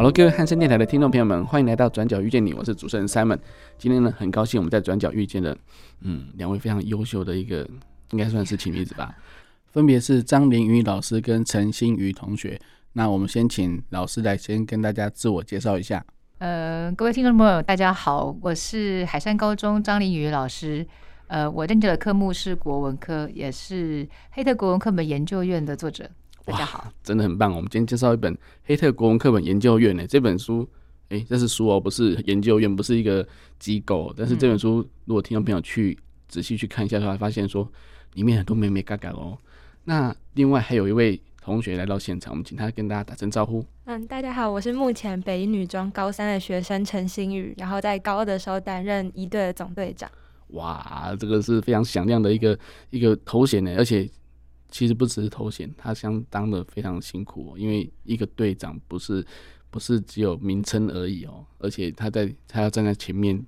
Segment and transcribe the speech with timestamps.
[0.00, 3.38] Hello，各位汉声电台的听众朋友们，欢迎来到转角遇见你，我是主持人 Simon。
[3.76, 5.54] 今天呢，很高兴我们在转角遇见了，
[6.00, 7.68] 嗯，两位非常优秀的一个，
[8.12, 9.14] 应该算是情侣子吧，
[9.66, 12.58] 分别是张凌瑜老师跟陈欣妤同学。
[12.94, 16.02] 那我们先请老师来先跟大家自我介绍一下。
[16.38, 20.86] 呃，各位听众朋友，大家好，我是海山高中张凌瑜老师。
[21.26, 26.08] 呃，我任教的科目是国文科，也是黑特国文课本研究院的作者。
[26.44, 27.50] 大家好，真的很棒。
[27.54, 30.68] 我们今天介绍一本黑特国文课本研究院呢，这本书，
[31.10, 33.26] 哎、欸，这是书哦，不是研究院，不是一个
[33.58, 34.12] 机构。
[34.16, 37.70] 但是这本书，如果听众朋友去仔细去看一下的话，发现说
[38.14, 39.38] 里面很多美美嘎嘎哦。
[39.84, 41.20] 那另外还有一位。
[41.42, 43.64] 同学来到现场，我们请他跟大家打声招呼。
[43.86, 50.08] 嗯，大家好，我是目前北一女装高三的学生陈新宇，然后在高二的时候担任一队的总队长。
[50.48, 52.56] 哇，这个是非常响亮的一个
[52.90, 54.06] 一个头衔呢，而且
[54.70, 59.24] 其实不只是头衔，他相当的非常辛苦哦，因为一个队长不是
[59.70, 63.40] 不是只有名称而已哦，而且他在他要站在前面，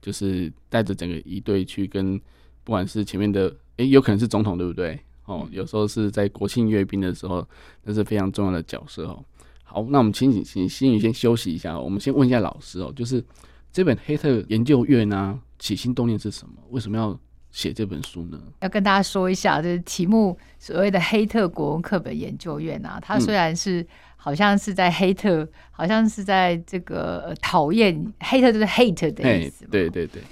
[0.00, 2.18] 就是带着整个一队去跟
[2.64, 4.98] 不管是前面的，诶，有可能是总统，对不对？
[5.24, 7.46] 哦，有时候是在国庆阅兵的时候，
[7.84, 9.24] 那是非常重要的角色哦。
[9.62, 13.24] 好，那我们请请请欣妤先休息一下，我们先问一下老师哦，就是
[13.72, 16.54] 这本黑特研究院呢、起心动念是什么？
[16.70, 17.16] 为什么要
[17.52, 18.38] 写这本书呢？
[18.60, 30.22] 要跟大家说一下，就是题目所谓的黑特国文课本研究院啊，它虽然是好像是在黑特，嗯、好像是在这个讨厌黑特就是 hate 的意思，对对对，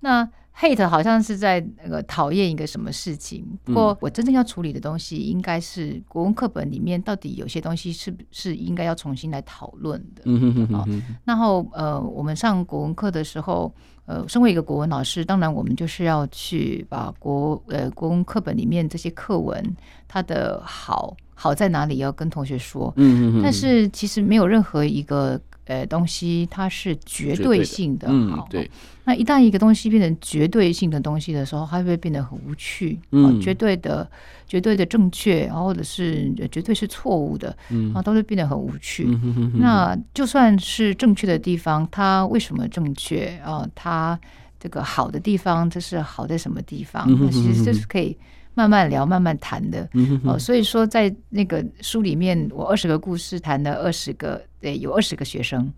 [0.00, 0.28] 那。
[0.58, 10.22] hate 好像是在那个讨厌一个什么事情，不过我真正要处理的东西，应该是国文课本里面到底有些东西是不是应该要重新来讨论的。
[10.24, 11.02] 嗯哼哼哼。
[11.26, 13.70] 然后呃，我们上国文课的时候，
[14.06, 19.62] 呃，身为一个国文老师，当然我们就是要去把国呃国文课本里面这些课文
[20.08, 22.92] 它的好好在哪里要跟同学说。
[22.96, 23.42] 嗯嗯。
[23.42, 25.40] 但是其实没有任何一个。
[25.66, 28.70] 呃，东西它是绝对性的，嗯，对。
[29.04, 32.98] 那一旦一个东西变成绝对性的东西的时候，它会不会变得很无趣？
[33.12, 34.08] 嗯，绝对的、
[34.48, 39.06] 绝对的正确，然后或者是绝对是错误的，嗯，啊，都会变得很无趣。
[39.06, 43.68] 嗯，那就算是正确的地方，它为什么正确啊？
[43.74, 44.18] 它
[44.58, 47.06] 这个好的地方，这是好在什么地方？
[47.20, 48.16] 那其实就是可以。
[48.56, 49.86] 慢慢聊，慢慢谈的，
[50.24, 55.70] 哦，所以说在那个书里面，我二十个故事谈了二十个，对，有二十个学生，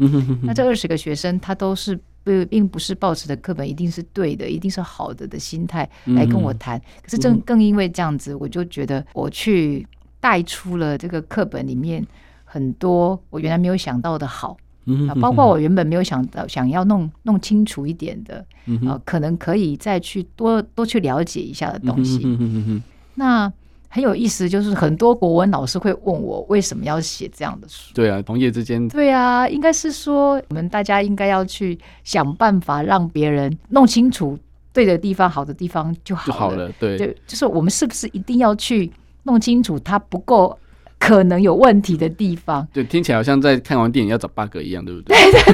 [0.45, 9.85] 那这二十个学生他都是不，并不是抱持的课本一定是对的，一定是好的的心态来跟我谈，可是正更因为这样子，我就觉得我去
[10.21, 12.07] 带出了这个课本里面
[12.45, 14.57] 很多我原来没有想到的好。
[15.09, 18.45] 啊，包括我原本没有想到想要弄弄清楚一点的，
[18.87, 22.21] 啊，可能可以再去多多去了解一下的东西。
[22.25, 22.83] 嗯
[23.15, 23.53] 那
[23.91, 27.93] 很有意思，就是很多国文老师会问我为什么要写这样的书。
[27.95, 28.87] 对啊，同业之间。
[28.89, 34.39] 对啊，应该是说我们大家应该要去想办法让别人弄清楚
[34.75, 36.27] 对的地方、好的地方就好了。
[36.27, 40.57] 就好了，对，对，就是我们是不是一定要去弄清楚它不够？
[40.99, 45.17] 可能有问题的地方，对，听起来好像在看完电影要找 bug 一样，对不对？
[45.17, 45.53] 对对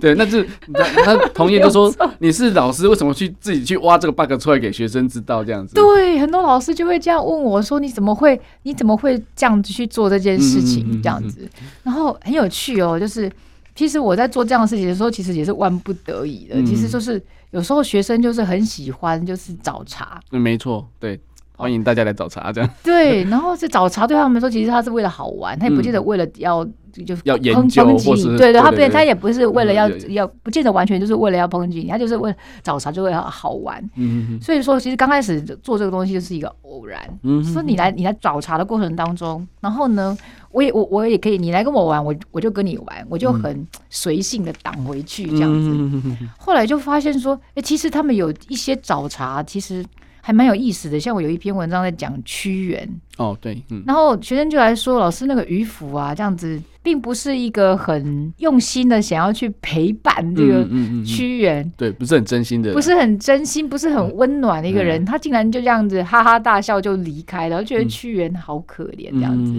[0.00, 5.74] 对， 那是那他同业就说 你是老师，为什么去自己去挖这个 bug 出来给学生知道这样子？
[5.74, 8.40] 对，很多老师就会这样问我说：“你怎么会？
[8.62, 11.48] 你怎么会这样子去做这件事情？”这样子，
[11.82, 13.30] 然后很有趣哦，就是
[13.74, 16.62] 其实我在做这样的事情的时候，其实也是万不得已的。
[16.64, 17.20] 其实就是
[17.50, 20.20] 有时候学生就是很喜欢，就是找茬。
[20.30, 21.18] 嗯，没错，对。
[21.58, 23.24] 欢迎大家来找茬，这样 对。
[23.24, 33.82] 然后是找茬，对他们说，其实他是为了好玩，他也不见得为了要就要研究，或是对对，他不，他也不是为了要要，不见得完全就是为了要抨击你，他就是为了找茬，就为了好玩。
[33.96, 37.00] 嗯，所以说，其实刚开始做这个东西就是一个偶然。
[37.24, 40.16] 嗯，说你来你来找茬的过程当中，然后呢，
[40.52, 46.16] 我也我我也可以，你来跟我玩，我我就跟你玩，我就很随性的挡回去这样子。
[46.38, 49.84] 后来就发现说，哎，其实他们有一些找茬，其实。
[50.28, 52.86] 还蛮有意思的，像我有一篇文章在讲屈原。
[53.16, 60.62] 哦，对，嗯，然后学生就来说，老师那个渔父啊，这样子并不是一个很用心的想要去陪伴这个
[61.02, 61.64] 屈原，嗯嗯。
[61.64, 69.54] 嗯嗯、对，不是很真心的，不是很真心，不是很温暖的一个人，嗯、他竟然就这样子哈哈大笑就离开了，觉得屈原好可怜这样子。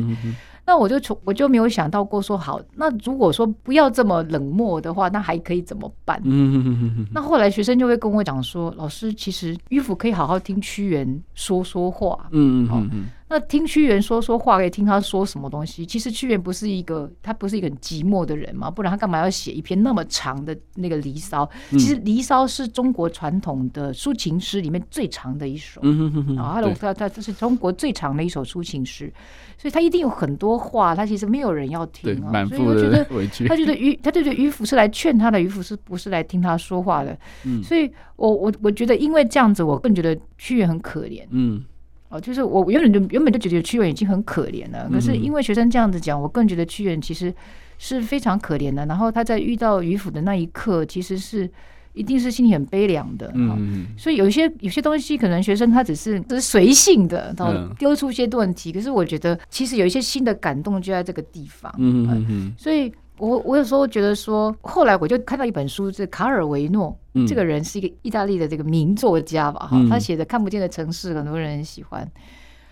[0.69, 6.21] 那我就从我就没有想到过说好，那如果说不要这么冷漠的话，那还可以怎么办？
[6.23, 7.07] 嗯嗯嗯嗯。
[7.11, 12.27] 那后来学生就会跟我讲说，老师其实迂腐可以好好听屈原说说话。
[12.29, 13.05] 嗯嗯嗯嗯。
[13.29, 15.85] 那听屈原说说话，可以听他说什么东西？
[15.85, 21.45] 其实屈原不是一个，他不是一个很寂寞的人嘛，不然他干嘛要写一篇那么长的那个《离骚》？
[21.71, 25.79] 其实《离骚》是中国传统的抒情诗里面最长的一首。
[25.83, 26.37] 嗯嗯嗯。
[26.37, 29.13] 啊，他他他这是中国最长的一首抒情诗，
[29.59, 32.43] 所以他一定有很多话，他其实没有人要听啊。
[32.47, 33.05] 所以我觉得，
[33.47, 37.15] 他觉得渔，他觉得迂腐是来劝他的，迂腐是不是来听他说话的？
[37.45, 37.61] 嗯。
[37.61, 41.23] 所以我我我觉得，因为这样子，我更觉得屈原很可怜。
[41.29, 41.63] 嗯。
[42.09, 47.33] 哦，就是我原本就原本就觉得屈原已经很可怜了，可是因为学生这样子讲，我更觉得屈原其实
[47.77, 48.85] 是非常可怜的。
[48.87, 51.49] 然后他在遇到迂腐的那一刻，其实是
[51.93, 53.31] 一定是心里很悲凉的。
[53.35, 58.71] 嗯，所以有一些有些东西，可能学生他只是只是随性的，然后丢出一些问题。
[58.71, 61.73] 可是我觉得，其实有一些新的感动就在这个地方。
[61.77, 62.91] 嗯嗯嗯，所以。
[63.19, 72.09] 我我有时候觉得说，后来我就看到一本书，是卡尔维诺、嗯、这个人是一个意大利的这个名作家吧，哈、嗯，他写的《看不见的城市》，很多人很喜欢，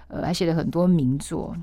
[0.07, 1.55] 呃，还写了很多名作。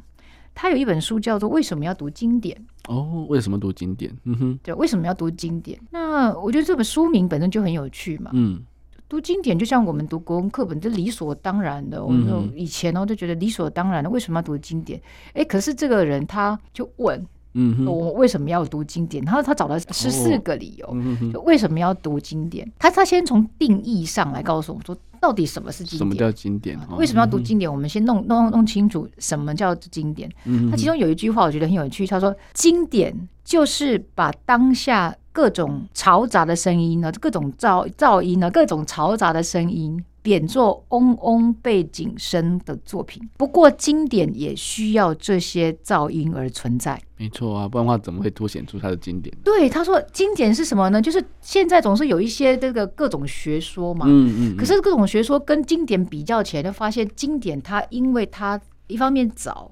[0.54, 2.56] 他有一本书叫做《为什么要读经典》
[2.94, 4.14] 哦，为什么读经典？
[4.24, 5.80] 嗯哼，对，为什么要读经典？
[5.90, 8.62] 那我觉得这本书名本身就很有趣嘛，嗯，
[9.08, 12.04] 读经典就像我们读国文课本，这理所当然的。
[12.04, 15.00] 我们说以前呢，就觉得理所当然的，为什么要读经典？
[15.32, 17.26] 哎，可是这个人他就问。
[17.54, 19.24] 嗯，我为什么要读经典？
[19.24, 20.96] 他他找了十四个理由，
[21.32, 22.70] 就为什么要读经典？
[22.78, 25.98] 他他先从定义上来告诉我们说，到底什么是经典？
[25.98, 26.78] 什么叫经典？
[26.98, 27.70] 为什么要读经典？
[27.70, 30.28] 我们先弄弄弄清楚什么叫经典。
[30.70, 46.98] 他其中有一句话我觉得很有趣，他说：“经典就是把当下各种嘈杂的声音呢，各种噪噪音呢，各种嘈杂的声音。”贬作嗡嗡背景声的作品，不过经典也需要这些噪音而存在。
[47.18, 49.36] 没错啊，不然的话怎么会凸显出它的经典？
[49.44, 51.02] 对，他说经典是什么呢？
[51.02, 59.70] 就是现在总是有一些这个各种学说嘛，嗯嗯，嗯，可是各种学说跟经典比较起来，就发现经典它因为它一方面早。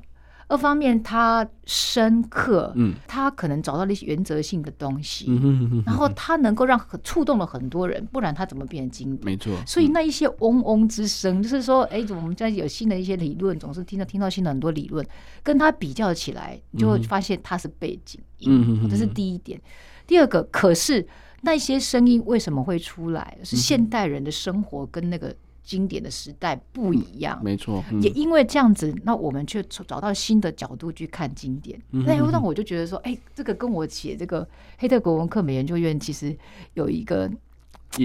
[0.52, 9.24] 二方面，他深刻，嗯，他可能找到了一些原则性的东西，嗯哼哼哼，然后他能够让触动了很多人，不然他怎么变成经典？
[9.24, 9.56] 没错。
[9.66, 15.04] 所以那一些嗡嗡之声，就是说，哎，我们现在有新的一些理论，总是听到听到新的很多理论，
[15.42, 19.58] 跟他比较起来，你就会发现它是背景音，这是第一点。
[20.06, 21.06] 第二个，可是
[21.40, 23.38] 那些声音为什么会出来？
[23.42, 25.34] 是现代人的生活跟那个。
[25.64, 31.80] 经典的时代不一样，没错，也因为这样子，那我们却找到新的角度去看经典。
[31.90, 34.46] 那那我就觉得说，哎，这个跟我写这个
[34.78, 36.36] 黑特国文课美研究院其实
[36.74, 37.30] 有一个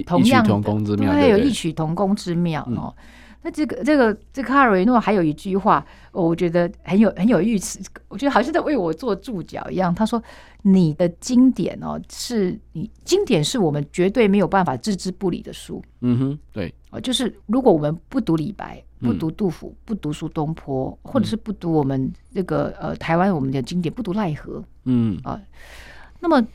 [0.06, 0.62] 同样的，
[1.14, 2.94] 对，有异曲同工之妙哦。
[3.44, 7.80] 那这个这个这个卡尔维诺还有一句话，我觉得很有很有意思，
[8.10, 9.94] 我觉得好像在为我做注脚一样。
[9.94, 10.22] 他说
[10.64, 25.40] ：“你的经典哦，是你经典是我们绝对没有办法置之不理的书。”嗯哼，对，就是如果我们不读李白，不读杜甫，不读苏东坡，或者是不读我们这个呃台湾我们的经典，不读奈何，嗯啊，
[26.20, 26.46] 那么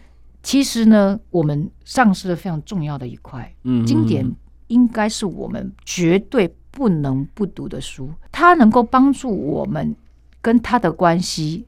[0.43, 3.55] 其实呢，我们丧失了非常重要的一块。
[3.62, 4.31] 嗯，经典
[4.69, 6.55] 应该是我们绝对。
[6.75, 9.94] 不能不读的书，它能够帮助我们
[10.41, 11.67] 跟他的关系，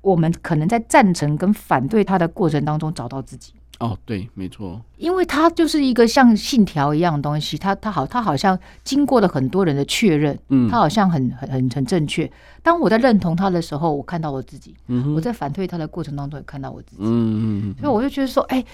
[0.00, 3.52] 我们可能在赞成跟反对他的过程当中找到自己。
[3.78, 12.30] 哦，对，没错，因为它就是一个像信条一样的东西，它它好，它好像经过了很多人的确认，嗯，它好像很很很很正确。
[12.62, 16.96] 当我在认同他的时候，我看到我自己；嗯，我在反对他的过程当中，也看到我自己。
[17.00, 18.64] 嗯嗯嗯，所以我就觉得说，哎。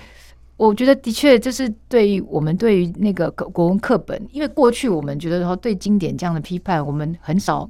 [0.59, 7.69] 我觉得的确，这是对于我们对于那个国文课本，因为过去我们觉得说对经典这样的批判，我们很少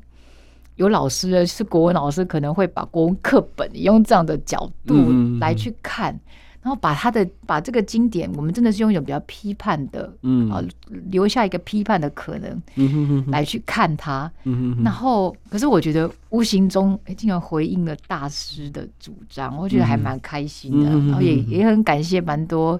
[0.74, 4.94] 有老师是国文老师可能会把国文课本用这样的角度
[5.40, 6.18] 来去看。
[6.62, 10.50] 然后把他的把这个经典，我们真的是用一种比较批判的，嗯。
[10.50, 10.62] 啊，
[11.10, 22.78] 留下一个批判的可能，嗯哼哼来去看他，嗯然后，可是我觉得无形中哎，竟然回应了大师的主张，我觉得还蛮开心的，然后也也很感谢蛮多。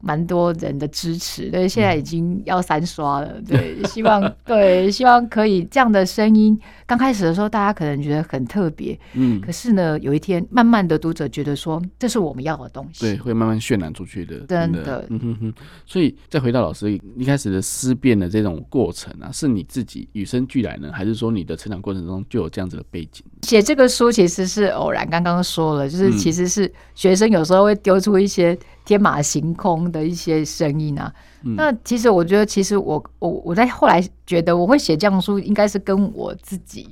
[0.00, 6.58] 蛮多人的支持，对，现在已经要三刷了，对， 希望对，希望可以这样的声音。
[6.86, 15.54] 刚开始的时候，大家可能觉得很特别，嗯，可是呢，有一天，慢慢的读者觉得说，这是我们要的东西，对，会慢慢渲染出去的，真的，嗯哼哼。
[15.84, 23.22] 所以再回到老师一开始的思辨的这种过程啊，是你自己与生俱来呢，还是说你的成长过程中就有这样子的背景？
[23.42, 31.12] 写这个书其实是偶然，刚刚说了，就是其实是学生有时候会丢出一些天马行空的一些声音啊。
[31.44, 36.88] 嗯、那其实我觉得，其实我我我在后来觉得，我会写这样的书，应该是跟我自己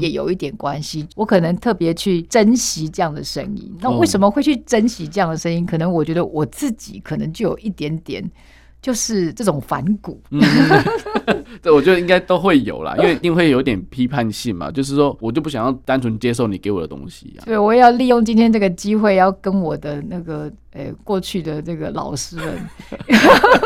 [0.00, 1.02] 也有一点关系。
[1.02, 3.72] 嗯、我可能特别去珍惜这样的声音。
[3.80, 5.66] 那为什么会去珍惜这样的声音？
[5.66, 8.24] 可能我觉得我自己可能就有一点点。
[8.84, 10.42] 就是这种反骨，嗯，
[11.62, 14.70] 对， 我觉得应该都会有啦， 因为一定会有点批判性嘛。
[14.70, 17.46] 就是说我就不想要单纯接受你给我的东西啊。
[17.46, 22.58] 对，我也要利用今天这个机会，要跟我的那个呃过去的这个老师们，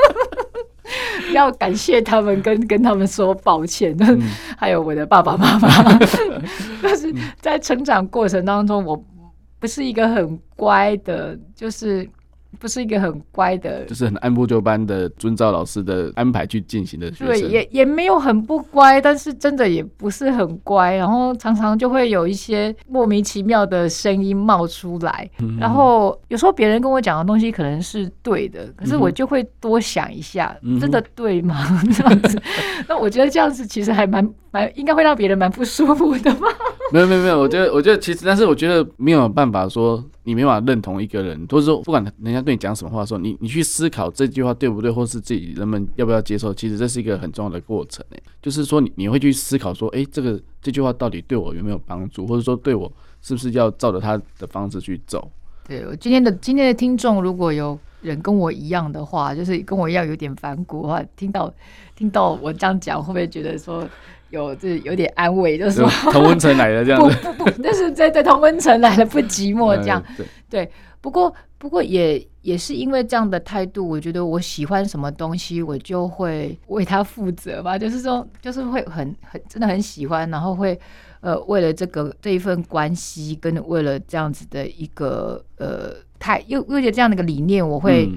[1.35, 3.97] 要感谢他们，跟跟他们说抱歉。
[3.99, 4.23] 嗯、
[4.57, 5.99] 还有我的爸爸妈妈，
[6.81, 9.05] 但是在成长过程当中，我
[9.59, 12.09] 不是一个很乖的，就是。
[12.59, 17.27] 不是一个很乖的，就是很按部就班的遵照老师的安排去进行的学生。
[17.27, 20.95] 对，也也没有很不乖，但是真的也不是很乖。
[20.95, 25.29] 然后常常就会有一些莫名其妙的声音冒出来。
[25.41, 31.81] 嗯、然后有时候别人跟我讲的东西可能是对的，可是我就会多想一下，嗯、真的对吗？
[31.93, 32.41] 这样子，
[32.89, 36.49] 那我觉得这样子其实还蛮蛮应该会让别人蛮不舒服的嘛。
[36.93, 40.05] 没有没有没有，我觉得我觉得其实，但是我觉得没有办法说。
[40.25, 48.05] 你没办法认同一个人，或者说不管人家对你讲什么话的时候，你你去思考这句话对不对，或是自己人们要不要接受，其实这是一个很重要的过程。
[48.43, 52.93] 就是说你你会去思考说，哎，这个这句话到底对我有没有帮助，或者说对我
[53.23, 55.31] 是不是要照着他的方式去走？
[55.67, 61.51] 对，我今天的今天的听众，如果有人跟我一样的话，就是跟我一样有点反骨的话，听到
[61.97, 63.89] 听到我这样讲，会不会觉得说？
[64.31, 70.71] 有这有点安慰，就是说同温层来了这样子，不 不不，但是在在同温层来了不寂寞这样，对对。
[71.01, 77.79] 不过不过也也是因为这样的态度，我觉得我喜欢什么东西，我就会为他负责吧。
[77.79, 80.79] 就是说，就是会很很真的很喜欢，然后会
[81.21, 88.11] 呃为了这个这一份关系，跟为了这样子的一个呃太又为了这样的一个理念，我会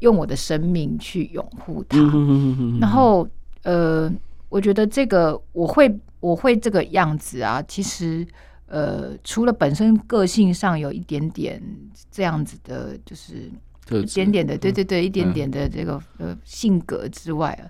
[0.00, 3.28] 用我的生命去拥护它，嗯、然后
[3.64, 4.10] 呃。
[4.54, 8.24] 我觉得这个我会我会这个样子啊，其实
[8.66, 11.60] 呃，除了本身个性上有一点点
[12.08, 13.50] 这样子的，就是
[13.90, 17.66] 一点点的，对对对，一点点的这个呃性格之外啊，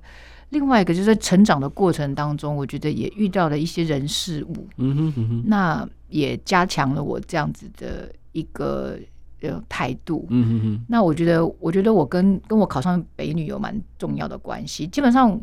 [0.51, 8.99] 另外一个就是在成长的过程当中，我觉得也遇到了一些人事物，嗯哼嗯哼，那也加强了我这样子的一个
[9.41, 15.41] 呃态度，嗯哼哼，那我觉得我觉得我跟跟我考上北女有蛮重要的关系，基本上。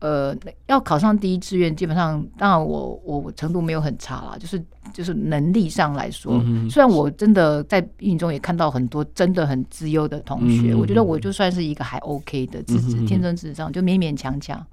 [0.00, 0.36] 呃，
[0.66, 4.62] 要考上第一志愿，基本上当然我我程度没有很差啦，就是
[4.92, 14.64] 就是能力上来说，嗯、虽然我真的在英语中也看到很多真的很资优的同学，嗯、我觉得我就算是一个还 OK 的资质，嗯、天生智商就勉勉强强。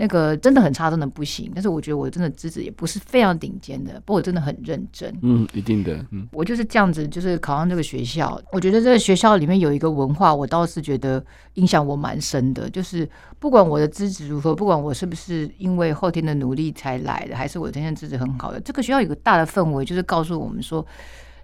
[0.00, 1.52] 那个真的很差，真的不行。
[1.54, 5.14] 但是我觉得我真的资质也不是非常顶尖的，不过我真的很认真。
[5.20, 6.02] 嗯，一定的。
[6.10, 8.40] 嗯，我就是这样子，就是考上这个学校。
[8.50, 11.22] 我觉得这个学校里面有一个文化，我倒是觉得
[11.54, 12.70] 影响我蛮深的。
[12.70, 13.06] 就是
[13.38, 20.86] 不管我的资质如何，不管我是不是因为后天的努力才来的，还是我天生资质很好的，这个学校有个大的氛围，就是告诉我们说。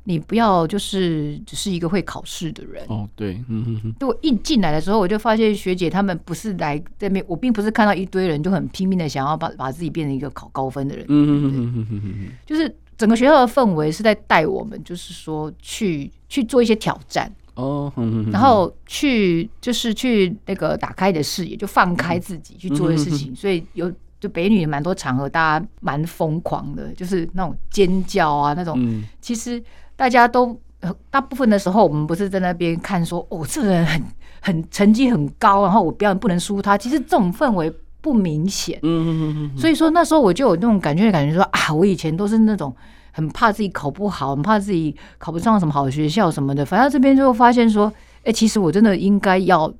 [0.09, 2.85] 你不要就是只是一个会考试的人。
[2.87, 3.93] 哦，对，嗯哼哼。
[3.99, 17.29] 对，我一进来的时候，我就发现学姐他们不是来这边，我并不是看到一堆人就很拼命的想要把把自己变成一个考高分的人，嗯哼哼，就是整个学校的氛围是在带我们，就是说去去做一些挑战。
[17.55, 17.93] 哦，
[18.31, 29.03] 然后去就是去那个打开的视野，就放开自己去做的事情，所以有就北女蛮多场合，大家蛮疯狂的，就是那种尖叫啊，那种。
[29.21, 29.61] 其实。
[29.97, 30.57] 大家都
[31.11, 34.03] 大部分的时候，我们不是在那边看说，哦，这个人很
[34.41, 36.77] 很成绩很高，然后我表演不能输他。
[36.77, 42.73] 其实这种氛围不明显，嗯嗯，所以说那时候我就有那种感觉，感觉说啊，我以前都是那种
[43.11, 46.65] 很怕自己考不好，很怕自己考不上什么好学校什么的。
[46.65, 49.73] 反正这边就发现说，哎，其实我真的应该要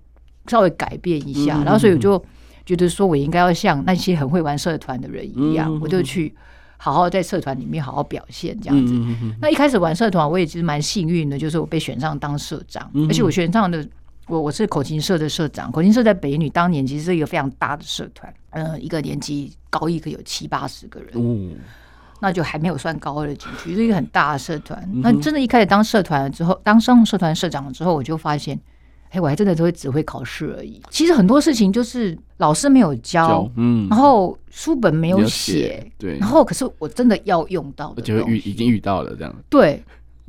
[0.47, 1.63] 稍微改变一下。
[1.63, 2.21] 然后所以我就
[2.65, 6.35] 觉得说我应该要像那些很会玩社团的人一样，我就去。
[6.77, 8.93] 好好在社团里面好好表现这样子。
[8.95, 13.87] 嗯、哼哼，那一开始玩社团，我也其实蛮幸运的，就是我被选上当社长，嗯、而且我选上的
[14.27, 15.71] 我我是口琴社的社长。
[15.73, 21.57] 口琴社在北女当年其实是一个非常大的社团，嗯、呃，一个年级高一可有七八十个人，嗯、
[22.21, 24.83] 那就还没有算高二的进去，是一个很大的社团。
[24.93, 28.59] 嗯、那真的，一开始当社团了之后，当上社团社长了之后，我就发现。
[29.11, 30.81] 哎，我还真的只会只会考试而已。
[30.91, 39.35] 其实很多事情就是老师没有教，嗯，然后书本没有写，对，然后可是我真的要用到的，就遇已经遇到了这样。
[39.49, 39.83] 对，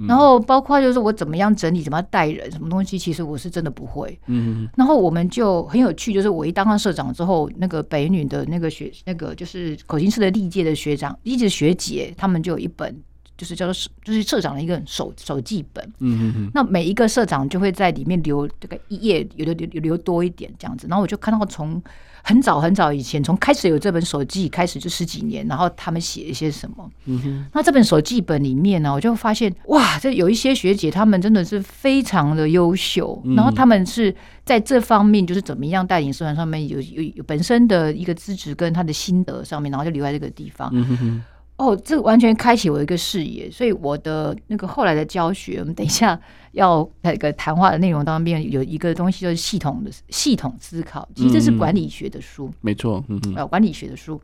[0.07, 4.17] 然后包括就是我怎么样整理，怎么样带人，什么东西，其实我是真的不会。
[4.27, 12.95] 嗯，然后我们就很有趣，就是我一当上社长之后，那个北女的那个学，那个就是口琴社的历届的学长、一直学姐，他们就有一本
[13.37, 15.83] 就是叫做就是社长的一个手手记本。
[15.99, 16.51] 嗯嗯嗯。
[16.53, 20.87] 那每一个社长就会在里面留这个一页，有的留留留多一点这样子。
[20.89, 21.81] 然后我就看到从
[22.23, 26.89] 很早很早以前，从开始有这本手记开始就十几年，然后他们写一些什么。
[27.05, 27.45] 嗯哼。
[27.53, 34.13] 那这本手记本里面呢，我就发现哇，这有一些学姐她们真的是非常的优秀，然后他们是
[34.43, 40.69] 在这方面就是怎么样带领社团上面有有有本身的一个资质跟他的心得上面，然后就留在这个地方。
[40.73, 41.23] 嗯哼。
[41.57, 46.19] 哦，这个完全开启我一个视野，所以我的那个后来的教学，我们等一下
[46.53, 54.21] 要那个谈话的内容当中有一个东西，就是系统的系统思考，其实这是管理学的书，嗯、没错，嗯嗯，呃，管理学的书。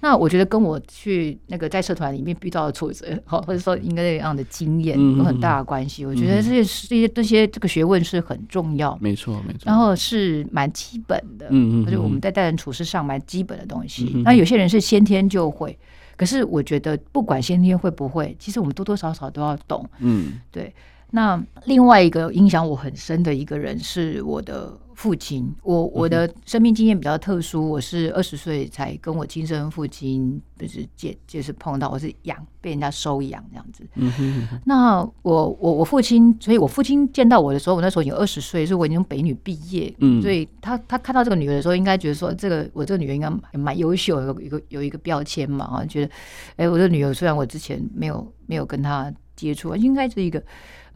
[0.00, 6.04] 那我觉得跟我去那个在社团里面遇到的挫折，好，或者说应该那样的经验有很大的关系。
[6.04, 14.12] 嗯、我觉得这些这些这些这个学问是很重要，没错没错，然后是蛮基本的，嗯嗯，而且我们在待人处事上蛮基本的东西。
[14.14, 15.76] 嗯、那有些人是先天就会。
[16.16, 19.88] 可是我觉得，不管先天会不会，其实我们多多少少都要懂。
[19.98, 20.74] 嗯，对。
[21.10, 25.54] 那另外一个影响我很深的一个人是我的父亲。
[25.62, 33.86] 我我的生命经验比较特殊，我是二十岁才跟我亲生父亲就是见，就是碰到，我是养被人家收养这样子。
[33.94, 34.60] 嗯哼。
[34.64, 39.94] 那我我我父亲，所以我父亲见到我的时候，我那时候已经二十岁，所以我已经北女毕业。
[39.98, 40.20] 嗯。
[40.22, 46.10] 所以他他看到这个女儿的时候，应该觉得说，这个我这个女儿应该蛮优秀，有一个有一个标签嘛啊，觉得
[46.56, 50.42] 哎，我这个女儿虽然我之前没有没有跟她接触，应该是一个。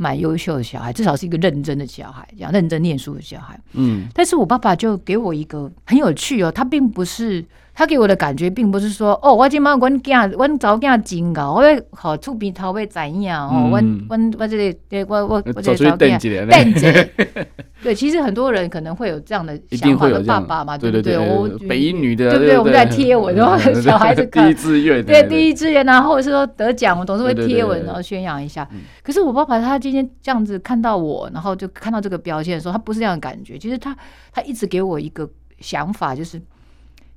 [0.01, 3.61] 蛮优秀的小孩，至少是一个认真的小孩，这样认真念书的小孩。
[3.75, 14.77] 嗯，但是我爸爸就给我一个很有趣哦，他并不是他给我的感觉，并不是说哦，我今晚我囝我早囝真高，我要好厝边头要怎样哦，我我我这里
[15.09, 17.09] 我我我这早囝等着。
[17.83, 21.17] 对，其实很多人可能会有这样的 想法的爸爸嘛，对不对？
[21.17, 22.59] 我北一女的，对不对？
[22.59, 28.69] 我们在贴文，然后 小孩子第一志愿，对第一志愿啊，或者是说得奖，我总是会贴文，然后宣扬一下。
[29.03, 33.57] 可是我爸爸他今天这样子看到我，然后就看到这个标签的时候，他不是这样的感觉。
[33.57, 33.97] 其实他
[34.31, 35.27] 他一直给我一个
[35.61, 36.39] 想法，就是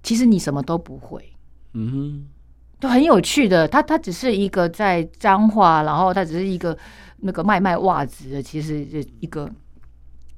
[0.03, 1.23] 其实你什么都不会，
[1.73, 2.27] 嗯哼，
[2.79, 3.67] 都很有趣的。
[3.67, 6.77] 他他只是一个在彰化，然后他只是一个
[7.21, 9.49] 那个卖卖袜子的，其实是一个。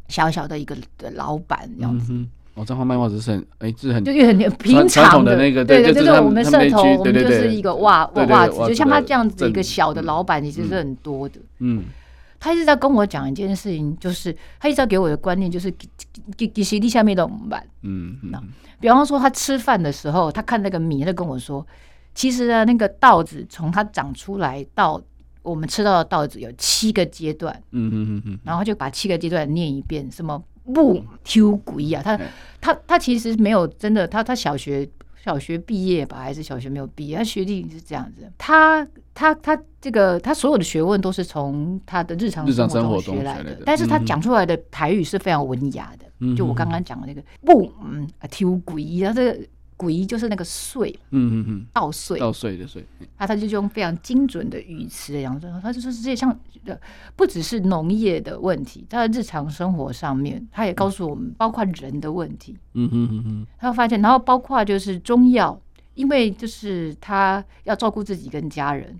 [0.07, 2.13] 小小的一个的老板这样子，
[2.53, 11.39] 我彰化卖袜子是很哎，是很就很平常的那个，对对，就是我们社头，我们就是一个袜袜袜子，就像他这样子一个小的老板，其实是很多的。
[11.57, 11.85] 嗯，
[12.45, 15.71] 他一直在跟我讲一件事情，就是他一直在给我的观念，就是
[16.37, 17.65] 给给鞋底下面的碗。
[17.81, 18.31] 嗯嗯，
[18.79, 21.65] 比方说他吃饭的时候，他看那个米，他就跟我说，
[22.13, 25.01] 其实啊，那个稻子从它长出来到。
[25.41, 32.19] 我们吃到的稻子有七个阶段，嗯嗯嗯嗯，然后就把七个阶段念一遍，什么木挑鬼啊，他
[32.59, 34.89] 他他其实没有真的，他他小学
[35.25, 49.39] 小学毕业吧，还是小学没有毕业，他学历是这样子，他他他这个他所有的学问都是从他的日常生活中学来的，但是他讲出来的台语是非常文雅的，就我刚刚讲的那个木嗯挑鬼他这个。
[49.77, 52.85] 鬼就是那个碎，嗯嗯嗯，稻穗，稻穗的穗，
[53.17, 56.79] 啊他就用非常精准的语词的样子，他就说世界上的
[57.15, 65.59] 不只是农业的问题，他的日常生活上面，他也告诉我们，包括人的问题，嗯哼哼哼，他会发现，然后包括就是中药，
[65.93, 68.97] 因为就是他要照顾自己跟家人。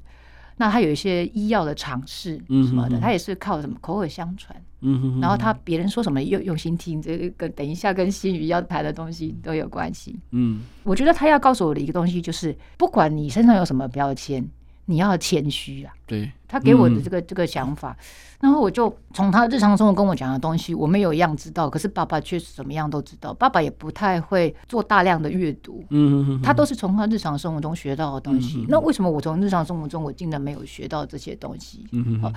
[0.58, 4.56] 那他有一些医药的尝试什么的，他也是靠什么口耳相传。
[4.82, 10.20] 嗯，然后他别人说什么用用心听，这个跟等一下跟新宇要谈的东西都有关系。
[10.32, 14.48] 嗯，我觉得他要告诉我的一个东西就是，不管你身上有什么标签。
[14.86, 15.92] 你要谦虚啊！
[16.06, 17.98] 对，他给我的这个这个想法，
[18.40, 23.34] 然后我就从他日常生活跟我讲的东西，我没有一样知道，可是爸爸却什么样都知道。
[23.34, 28.64] 爸爸也不太会做大量的阅读，嗯，他都是从他日常生活中学到的东西。
[28.70, 31.88] 那为什么我从日常生活中我竟然没有学到这些东西？
[31.92, 32.32] 嗯，好，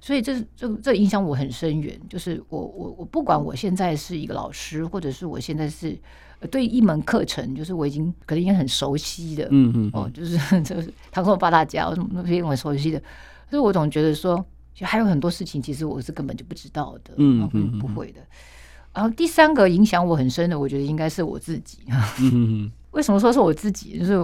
[0.00, 1.98] 所以这这这影响我很深远。
[2.10, 5.98] 就是我我我不管我现在是一个老师，或者是我现在是。
[6.50, 13.00] 对一门课程，就是我已经可能已经很熟悉的，嗯嗯，哦，就是 就是唐宋八大家，我什么那些我很熟悉的，
[13.48, 14.36] 所以我总觉得说，
[14.74, 18.20] 其实还有很多事情，其实我是根本就不知道的，嗯嗯，不会的。
[18.92, 21.78] 然后第三个影响我很深的，我觉得应该是我自己。
[22.20, 23.98] 嗯嗯，为什么说是我自己？
[23.98, 24.18] 就是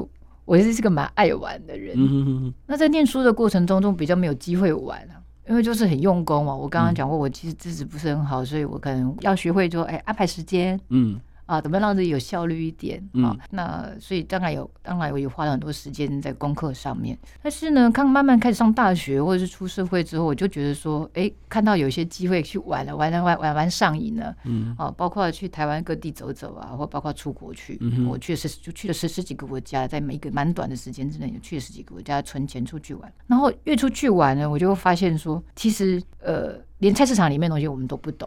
[0.44, 6.54] 我其实是个蛮爱玩的人，嗯嗯，那在念书的过程中，中比较没有机会玩啊，因为就是很用功嘛。
[6.54, 11.18] 我刚刚讲过，我其实资质不是很好，所以我可能要学会说，哎，安排时间，嗯。
[11.52, 13.36] 啊，怎么让自己有效率一点啊？
[13.36, 17.18] 嗯、那所以当然有，当然我也花了很多时间在功课上面。
[17.42, 33.12] 但是呢，看慢慢开始上大学或者是出社会之后，我就觉得说，哎，看到有一些机会去玩了，玩了玩玩玩上瘾了，嗯，啊，包括去台湾各地走走啊，或包括出国去，嗯、我去了十就去了十十几个国家，在每一个蛮短的时间之内，去了十几个国家存钱出去玩。
[33.26, 38.26] 然后越出去玩呢，我就发现说，其实呃，连菜市场里面的东西我们都不懂，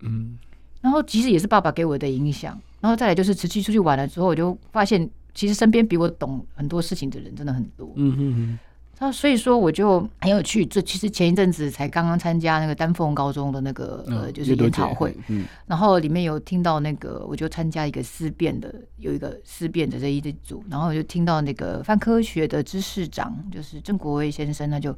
[0.00, 0.36] 嗯。
[0.80, 7.90] 然后其实也是爸爸给我的影响，然后再来就是持续出去玩了之后，我就发现其实身边比我懂很多事情的人真的很多。
[7.96, 8.58] 嗯嗯嗯。
[8.98, 24.96] 那所以说我就很有趣，这其实前一阵子才刚刚参加那个丹凤高中的那个呃就是研讨会，嗯，然后里面有听到那个我就参加一个思辨的，有一个思辨的这一组，然后我就听到那个泛科学的知识长就是郑国威先生，他就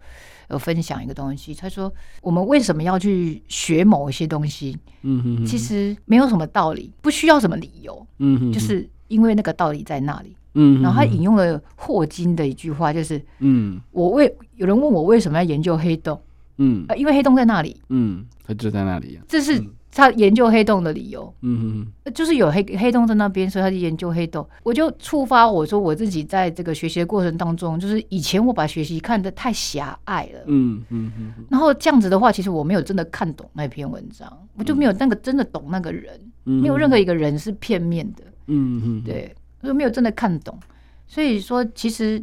[0.49, 4.79] 有分享一个东西，他说我们为什么要去学某一些东西？
[5.03, 10.37] 嗯哼，其实没有什么道理，不需要什么理由，嗯哼，就是因为那个道理在那里。
[10.61, 16.21] 嗯，然后他引用了霍金的一句话，就是嗯，我为有人问我为什么要研究黑洞，
[16.57, 24.47] 嗯，因为黑洞在那里，嗯，它就在那里，这是他研究黑洞的理由，嗯嗯，就是有黑黑洞在那边，所以他就研究黑洞。
[24.63, 39.35] 我就触发我说我自己在这个学习的过程当中，就是以前我把学习看得太狭隘了，嗯嗯嗯，然后这样子的话，其实我没有真的看懂那篇文章，我就没有那个真的懂那个人，没有任何一个人是片面的，嗯嗯，对。
[39.63, 40.59] 都没有真的看懂，
[41.07, 42.23] 所以说其实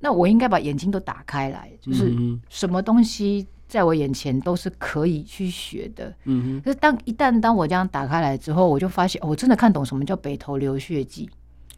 [0.00, 2.12] 那我应该把眼睛都打开来，就是
[2.48, 6.14] 什么东西在我眼前都是可以去学的。
[6.24, 6.62] 嗯哼。
[6.62, 11.28] 可是当一旦当我这样打开来之后，我就发现，哦，我真的看懂什么叫北投流血记。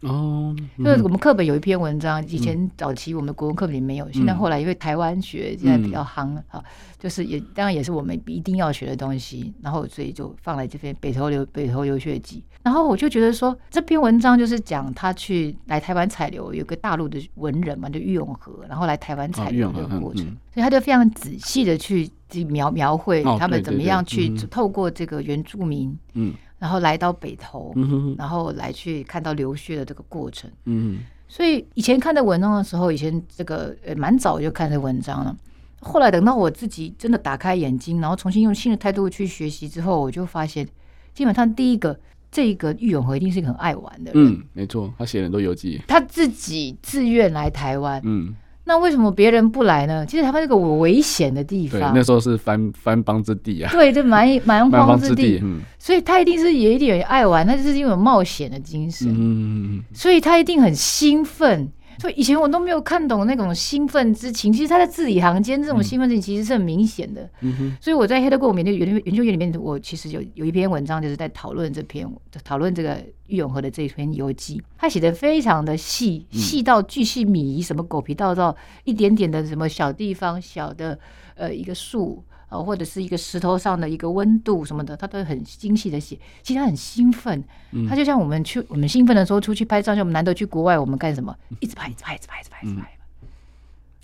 [0.01, 6.63] 哦，就是我们课本有一篇文章，以前早期我们的国文课本里没有，现在后来因为台湾学现在比较夯啊，
[6.99, 12.43] 就是也当然也是我们一定要学的东西，然后所以就放在这边北投流北投流血记。
[12.61, 22.09] 然后我就觉得说，这篇文章就是讲他去来台湾采流，有个大陆的文人嘛，就郁永河，然后来台湾采流的过程，所以他就非常仔细的去
[22.49, 26.33] 描描绘他们怎么样去透过这个原住民，嗯。
[26.65, 30.49] 然后来到北投，嗯、然后来去看到流血的这个过程。
[30.63, 30.97] 嗯，
[31.27, 35.37] 所以以前看的文章的时候，以前这个呃蛮早就看的文章了。
[35.79, 40.67] 后来等到我自己真的打开眼睛，然后重新用新的态度去学习之后，我就发现，
[41.13, 41.99] 基本上第一个，
[42.31, 44.25] 这个郁永和一定是一个很爱玩的人。
[44.25, 48.01] 嗯，没错，他写了很多游记，他自己自愿来台湾。
[48.03, 48.35] 嗯。
[48.65, 50.05] 那为什么别人不来呢？
[50.05, 51.93] 其实台湾是个危险的地方。
[51.93, 53.71] 那时候是番番邦之地啊。
[53.71, 55.39] 对，这蛮蛮荒之地。
[55.43, 55.61] 嗯。
[55.77, 59.07] 所以他一定是也一点爱玩，他就是因为有冒险的精神。
[59.09, 59.83] 嗯。
[59.93, 61.69] 所以他一定很兴奋。
[61.99, 67.29] 所以以前我都没有看懂那种兴奋之情，其实他在字里行间这种兴奋之情其实是很明显的。
[67.41, 67.77] 嗯哼。
[67.81, 72.07] 所以我在黑特购研究研究院里面，我其实有有一篇文章就是在讨论这篇，
[72.43, 80.97] 讨论这个郁永河的这篇游记，他写的非常的细，细到巨细靡遗，什么狗皮道道，一点点的什么小地方，小的
[81.35, 82.23] 呃一个树。
[82.55, 86.17] 哦，或者是一个石头上的一个温度什么的，他都很精细的写。
[86.41, 91.35] 其实他很兴奋，嗯、他就像我们去，我们兴奋的时候出去拍照，就我们难得去国外，我们干什么？
[91.59, 92.91] 一直拍，一直拍，一直拍，一直拍，一直拍。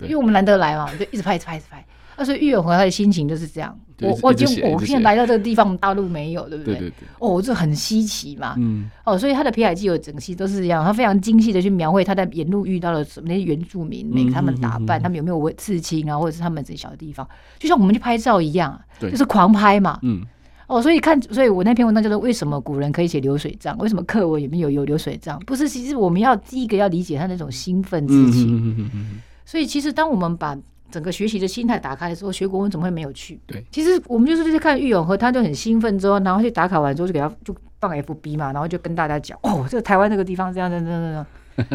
[0.04, 1.86] 因为我们难得来嘛，就一直拍，一直拍，一直拍。
[2.18, 3.80] 那所以玉永和他的心情就是这样。
[4.02, 6.76] 我我就我现在来到这个地方，大陆没有，对不对？
[6.76, 7.08] 对对对。
[7.20, 8.56] 哦，这很稀奇嘛。
[8.58, 8.90] 嗯。
[9.04, 17.28] 哦，所以他的《皮海纪》有整期都是这样，他非常精细的去描绘他在沿路遇到了什么那些原住民，给他们打扮，他们有没有刺青啊，或者是他们这些小地方，
[17.60, 20.00] 就像我们去拍照一样，就是狂拍嘛。
[20.02, 20.22] 嗯。
[20.68, 23.78] 哦，所以看，所以我那篇文章叫做为什么古人可以写流水账？
[23.80, 25.38] 为什么课文里面有有流水账？
[25.46, 29.22] 不是，其实我们要第一个要理解他那种兴奋之情。
[29.44, 30.58] 所以其实当我们把
[30.91, 33.39] 整个学习的心态打开的时候，学国文怎么会没有去？
[33.47, 41.25] 对，其实我们就是在看郁永和，他就很兴奋之后，然后去打卡完之后就给他就放 FB 嘛，然后就跟大家讲哦，这个台湾这个地方这样这样这样这样。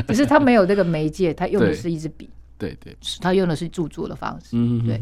[0.09, 4.57] 只是他没有这个媒介，他用的是一支笔，对对，他用的是著作的方式。
[4.87, 5.01] 对，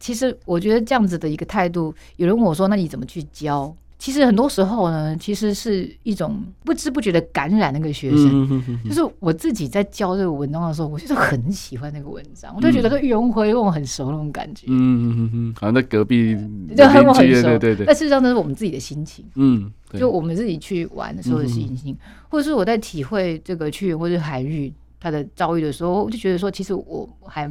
[0.00, 3.74] 其实我觉得这样子的一个态度，有人问我说，那你怎么去教？
[3.98, 8.62] 其实很多时候呢，其实是一种不知不觉的感染那个学生。
[8.84, 14.66] 就是我自己在教这个文章的时候，我就是很喜欢那个文章，我就觉得这郁永河跟我很熟那种感觉。
[14.68, 16.36] 嗯嗯嗯嗯，好像在隔壁
[16.76, 17.86] 就和我很熟，对对对。
[17.86, 19.24] 但事实上，那是我们自己的心情。
[19.34, 21.96] 嗯，就我们自己去玩的时候的心情，
[22.28, 27.50] 或者是我在体会这个屈原或者海玉他的遭遇的时候，我就觉得说，其实我还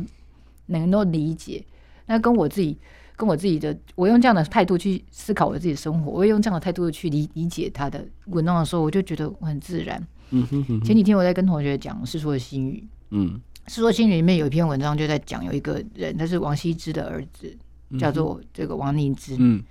[0.67, 1.61] 能够理解，
[2.05, 2.77] 那跟我自己。
[3.17, 10.01] 跟我自己的，我用这样的态度去思考我自己的生活，我也用这样的态度去理理解他的文章的时候，我就觉得很自然。
[10.29, 10.85] 嗯哼哼哼。
[10.85, 13.41] 前几天我在跟同学讲《世说新语》，嗯，
[13.73, 17.57] 《世说新语》里面有一篇文章就在讲有一个人，他是王羲之的儿子，
[17.99, 19.35] 叫做这个王凝之。
[19.39, 19.63] 嗯。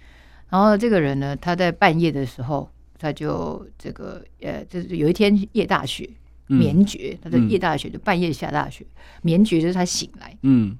[0.48, 6.08] 然后这个人呢，他在半夜的时候，他就这个呃，就是有一天夜大雪，
[6.46, 8.86] 眠觉，他的夜大雪就半夜下大雪，
[9.22, 10.76] 眠觉就是他醒来，嗯，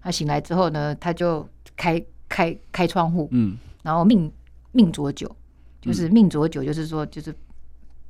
[0.00, 1.46] 他醒来之后呢，他就
[1.78, 4.30] 开开开窗户，嗯，然后命
[4.72, 5.34] 命浊酒，
[5.80, 7.34] 就是命浊酒，就是说就是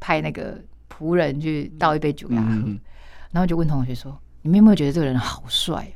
[0.01, 2.67] 派那个仆人去倒一杯酒给他喝，
[3.31, 5.95] 然后就问同学说：“你们有没有觉得这个人好帅啊？”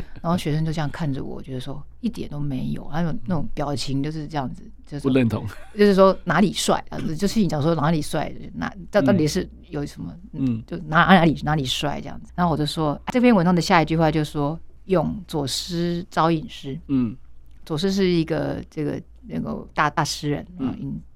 [0.22, 5.44] 然后学生就这样看着我，觉得说一点都没有，还有那种表情就是这样子，就是不认同，
[5.76, 6.98] 就是说哪里帅啊？
[7.18, 10.14] 就是你讲说哪里帅，哪到到底是有什么？
[10.32, 12.32] 嗯，就哪哪里哪里帅这样子。
[12.36, 14.58] 然后我就说这篇文章的下一句话就是说
[14.90, 17.16] 用左思招隐诗，嗯，
[17.64, 20.74] 左思是一个这个那个大大诗人啊，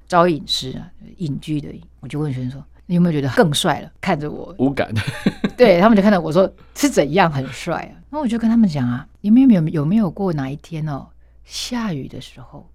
[0.08, 1.80] 招隐诗啊，隐居的隐。
[2.00, 2.64] 我就问学生说。
[2.86, 3.90] 你有没有觉得更帅了？
[3.98, 4.92] 看着我，无感。
[5.56, 7.96] 对他们就看到我说是怎样很帅啊？
[8.10, 11.06] 然后我就跟他们讲啊，你们有没有有没有过哪一天哦，
[11.46, 12.68] 下雨的时候，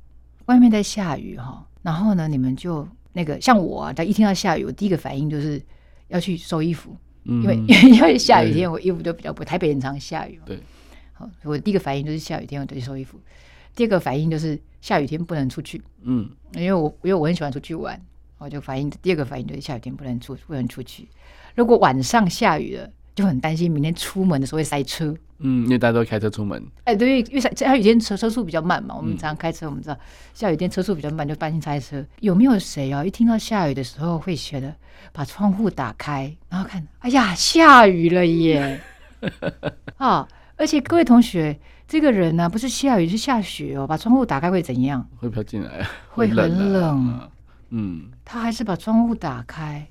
[0.48, 5.62] 外面在下雨哈，然后呢，你们就那个像我啊，他一听到下雨，我第一个反应就是
[6.08, 7.56] 要去收衣服，因为
[7.92, 10.46] 因为下雨天我衣服就比较不，台北很常下雨嘛。
[10.48, 10.60] 对，
[11.20, 13.20] 好，我第一个反应就是下雨天我就去收衣服，
[13.76, 18.00] 第二个反应就是下雨天不能出去，嗯，因为我因为我很喜欢出去玩。
[18.38, 21.06] 我就反应，第二个反应就是下雨天不能出，不能出去。
[21.56, 25.14] 如果晚上下雨了，就很担心明天出门的时候会塞车。
[25.40, 26.66] 嗯，因为大家都开车出门。
[26.86, 28.96] 哎，对，因为下雨天车车速比较慢嘛。
[28.96, 30.00] 我们常常开车，我们知道
[30.34, 32.02] 下雨天车速比较慢，就担心塞车。
[32.22, 33.04] 有没有谁啊？
[33.04, 34.74] 一听到下雨的时候会觉得
[35.12, 38.80] 把窗户打开，然后看，哎呀，下雨了耶！
[39.98, 40.26] 啊，
[40.60, 43.88] 而且各位同学，这个人呢、啊，不是下雨是下雪哦。
[43.88, 45.08] 把窗户打开会怎样？
[45.18, 47.30] 会飘进来， 会很冷。
[47.70, 49.88] 嗯，他还是把窗户打开，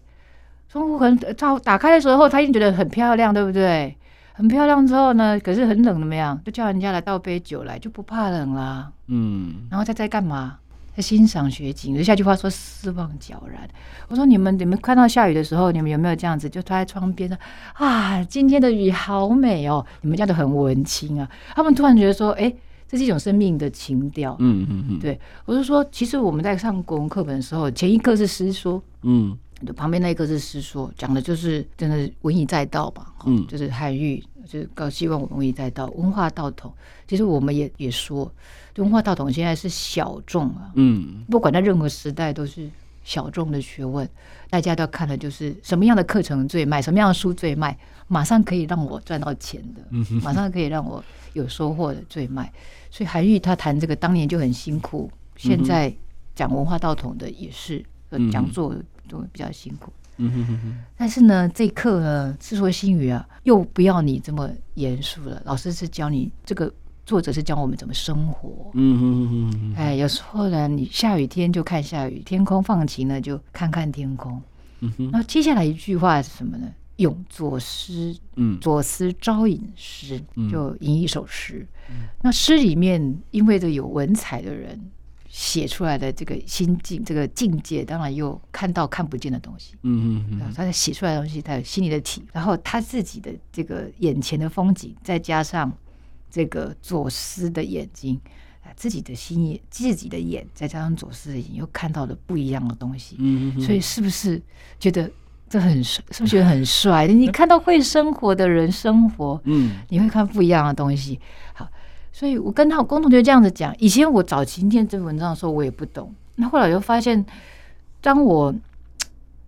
[0.69, 3.97] 窗户很打打开的时候，他一定觉得很漂亮，对不对？
[4.35, 6.39] 很漂亮之后呢，可是很冷，怎么样？
[6.45, 8.93] 就叫人家来倒杯酒来，就不怕冷啦。
[9.07, 10.59] 嗯，然后他在干嘛？
[10.99, 11.95] 在欣赏雪景。
[11.95, 13.69] 有下句话说“失望皎然”。
[14.11, 17.39] 我说你们，你们看到下雨的时候，你们有没有这样子，就坐在窗边说
[17.79, 21.31] ：“啊，今天的雨好美哦！”你们家都很文青啊。
[21.55, 22.53] 他们突然觉得说：“哎。”
[22.91, 24.35] 这是一种生命的情调。
[24.39, 29.37] 嗯嗯嗯，对，我是说，其实我们在上国文课本的时候，前一课是诗说，嗯，
[29.75, 36.73] 旁边那一个是诗说，讲的就是真的文以载道吧，嗯，就是韩愈，就是高希望我们文以载道，文化道统。
[37.07, 38.31] 其实我们也也说，
[38.77, 42.71] 文化道统现在是小众啊，嗯，不管在任何时代都是
[43.03, 44.09] 小众的学问，
[44.51, 49.83] 大家都要看的就是什么样的课程最卖，什么样的书最卖，马上可以让我赚到钱的，
[50.23, 52.53] 马上可以让我有收获的最卖。
[52.91, 55.93] 所以韩愈他谈这个当年就很辛苦，现在
[56.35, 57.85] 讲文化道统的也是
[58.31, 58.75] 讲座
[59.09, 59.93] 都比较辛苦。
[60.19, 60.79] 嗯哼哼哼。
[60.97, 65.43] 但是呢，这课呢，《世说新语》啊，又不要你这么严肃了。
[65.45, 66.73] 老师是教你这个
[67.07, 68.71] 作者是教我们怎么生活。
[68.75, 69.75] 嗯哼哼哼。
[69.77, 74.41] 哎，有时候呢，你下雨天就看下雨，天空放晴了就看看天空。
[74.81, 75.11] 嗯哼。
[75.11, 76.69] 然后接下来一句话是什么呢？
[76.97, 81.65] 用左思，嗯，左思招引诗，就吟一首诗。
[81.89, 84.77] 嗯、那诗里面，因为这有文采的人
[85.39, 89.77] 写出来的这个心境、这个境界，当然又看到看不见的东西。
[89.83, 95.73] 嗯嗯嗯，他在写出来的东西，他有心里的体，然后他自己的这个眼前的风景，再加上
[96.29, 98.21] 这个左思的眼睛，
[98.75, 103.15] 自己的心眼，自己的眼，再加上左思的眼，又看到了不一样的东西。
[103.21, 104.43] 嗯嗯，所以是不是
[104.81, 105.09] 觉得？
[105.51, 107.07] 这很帅，是不是觉得很帅？
[107.07, 111.19] 你看到会生活的人生活，嗯，你会看不一样的东西。
[111.55, 111.67] 好，
[112.19, 113.73] 所以我跟他共同就这样子讲。
[113.79, 116.13] 以前我早期念这篇文章的时候，我也不懂。
[116.35, 117.25] 那后来就发现，
[118.01, 118.53] 当我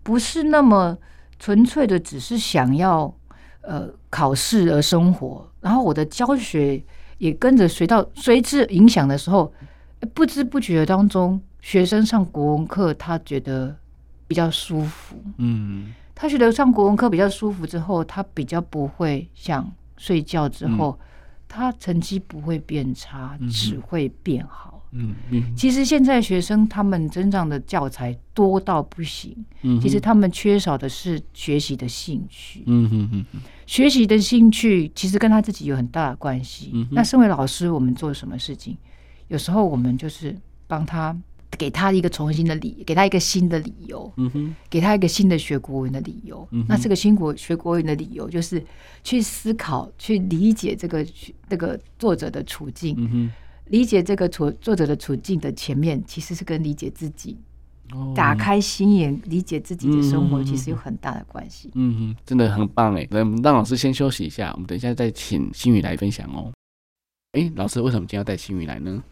[0.04, 0.96] 不是那么
[1.40, 3.12] 纯粹的，只是想要
[3.62, 6.80] 呃考试而生活，然后我的教学
[7.18, 9.52] 也跟着随到随之影响的时候，
[10.14, 13.74] 不知不觉当中，学生上国文课，他觉得。
[14.28, 21.06] 比较舒服，嗯，他觉得上国文课比较舒服之后，他比较不会想睡觉之后，嗯、
[21.52, 25.42] 他成绩不会变差，嗯、只会变好，嗯嗯。
[25.44, 36.70] 嗯，其实现在学生他们增长的教材多到不行，嗯，其实他们缺少的是学习的兴趣，嗯嗯嗯，学习的兴趣其实跟他自己有很大的关系。
[36.72, 38.76] 嗯，那身为老师，我们做什么事情？
[39.26, 40.36] 有时候我们就是
[40.68, 41.16] 帮他。
[41.58, 46.46] 给他一个重新的理，给他一个新的理由，嗯哼，给他一个新的学国文的理由。
[46.52, 48.64] 嗯、那这个新国学国文的理由，就是
[49.02, 51.04] 去思考、去理解这个
[51.48, 52.94] 这个作者的处境。
[52.98, 53.30] 嗯哼，
[53.66, 57.36] 理解这个处作者的处境的前面，其实是跟理解自己，
[57.92, 61.70] 哦、打开心眼，理解自己的生活，其实有很大的关系。
[61.74, 63.06] 嗯哼，真的很棒哎！
[63.10, 66.52] 那我们让老师先休息一下，我们等一下再请新宇来分享哦。
[67.32, 69.02] 哎，老师为什么今天要带新宇来呢？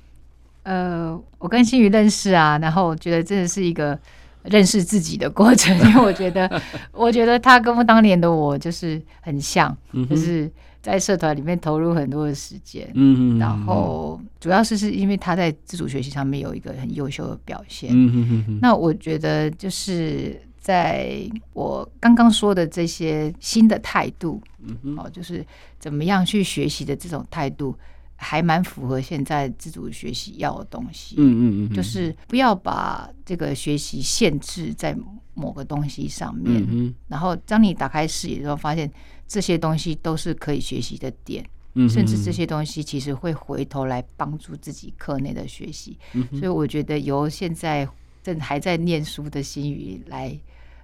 [0.69, 3.99] 呃，我跟新宇认识啊，然后我觉得真的是一个
[4.43, 6.61] 认识自己的过程， 因为我觉得，
[6.93, 9.75] 我觉得他跟我当年的我就是很像，
[10.11, 10.51] 就是
[10.83, 21.19] 在社团里面投入很多的时间，嗯，然后主要是是因为他在自主学习上面有一个很优秀的表现，嗯，那我觉得就是在
[21.55, 25.43] 我刚刚说的这些新的态度，嗯，哦，就是
[25.79, 27.75] 怎么样去学习的这种态度。
[28.21, 34.93] 还蛮符合现在自主学习要的东西，嗯嗯嗯，就是不要把这个学习限制在
[35.35, 38.91] 某个东西上面，嗯，然后当你打开视野之后，发现
[39.29, 47.89] 这些东西都是可以学习的点，嗯，甚至这些东西其实会回头来帮助自己课内的学习，嗯，所以我觉得由现在
[48.25, 50.37] 正还在念书的新宇来，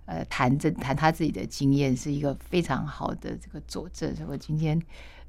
[0.06, 4.80] 呃，谈这谈他自己的经验，是一个非常好的这个佐证，所以我今天。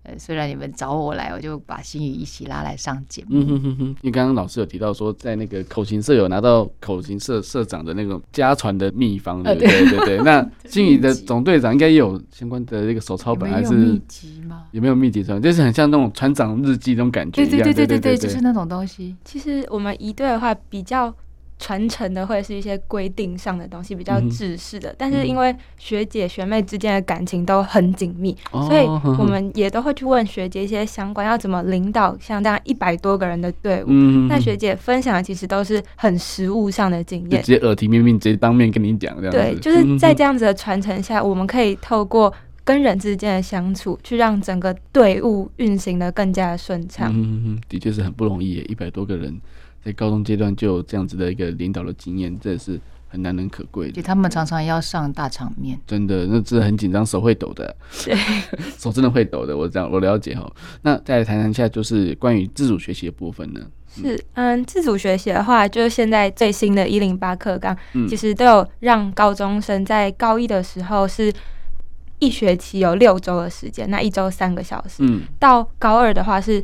[0.06, 3.39] 呃，虽然你们找我来，我就把心宇一起拉来上节目。
[3.39, 10.18] 嗯哼哼哼，因为刚刚老师有提到说，在那个口琴社有拿到口琴社社长的那种家传的秘方，对对对对。
[10.20, 14.65] 那心宇的总队长应该也有相关的那个手抄本，还是秘籍吗？
[14.72, 15.41] 有没有秘籍传？
[15.41, 17.63] 就是很像那种船长日记那种感觉一样。
[17.63, 19.15] 对对对对对，就是那种东西。
[19.26, 21.13] 其实我们一队的话比较。
[21.58, 24.89] 传承的会是一些规定上的东西，比较制式的。
[24.91, 28.86] 嗯、但是因为学姐学妹之间的感情都很紧密，哦、所以
[29.18, 33.88] 我们也都会去问学姐一些相关要怎么领导像这样一百多个人的队伍。
[33.88, 39.38] 嗯、那学姐分享的其实都是很实务上的经验，直接耳提面命，直接当面跟你讲这样子。
[39.38, 42.32] 对，就是在这样子的传承下，我们可以透过
[42.65, 47.12] 跟人之间的相处，去让整个队伍运行的更加的顺畅。
[47.13, 49.39] 嗯嗯，的确是很不容易，一百多个人。
[49.86, 53.91] 在高中阶段就有这样子的一个领导的经验，这也是很难能可贵的。
[53.91, 57.76] 就他们常常要上大场面，真的，那真的很紧张，手会抖的。
[58.04, 58.17] 对，
[58.80, 59.56] 手真的会抖的。
[59.56, 60.52] 我这样我了解哈。
[60.82, 63.62] 那再来谈谈一下，就是关于自主学习的部分呢？
[63.88, 67.78] 是，嗯，自主学习的话，就是现在最新的一零八课纲，
[68.10, 71.32] 其实都有让高中生在高一的时候是
[72.17, 74.95] 一学期有六周的时间，那一周三个小时。
[75.02, 76.63] 嗯，到高二的话是。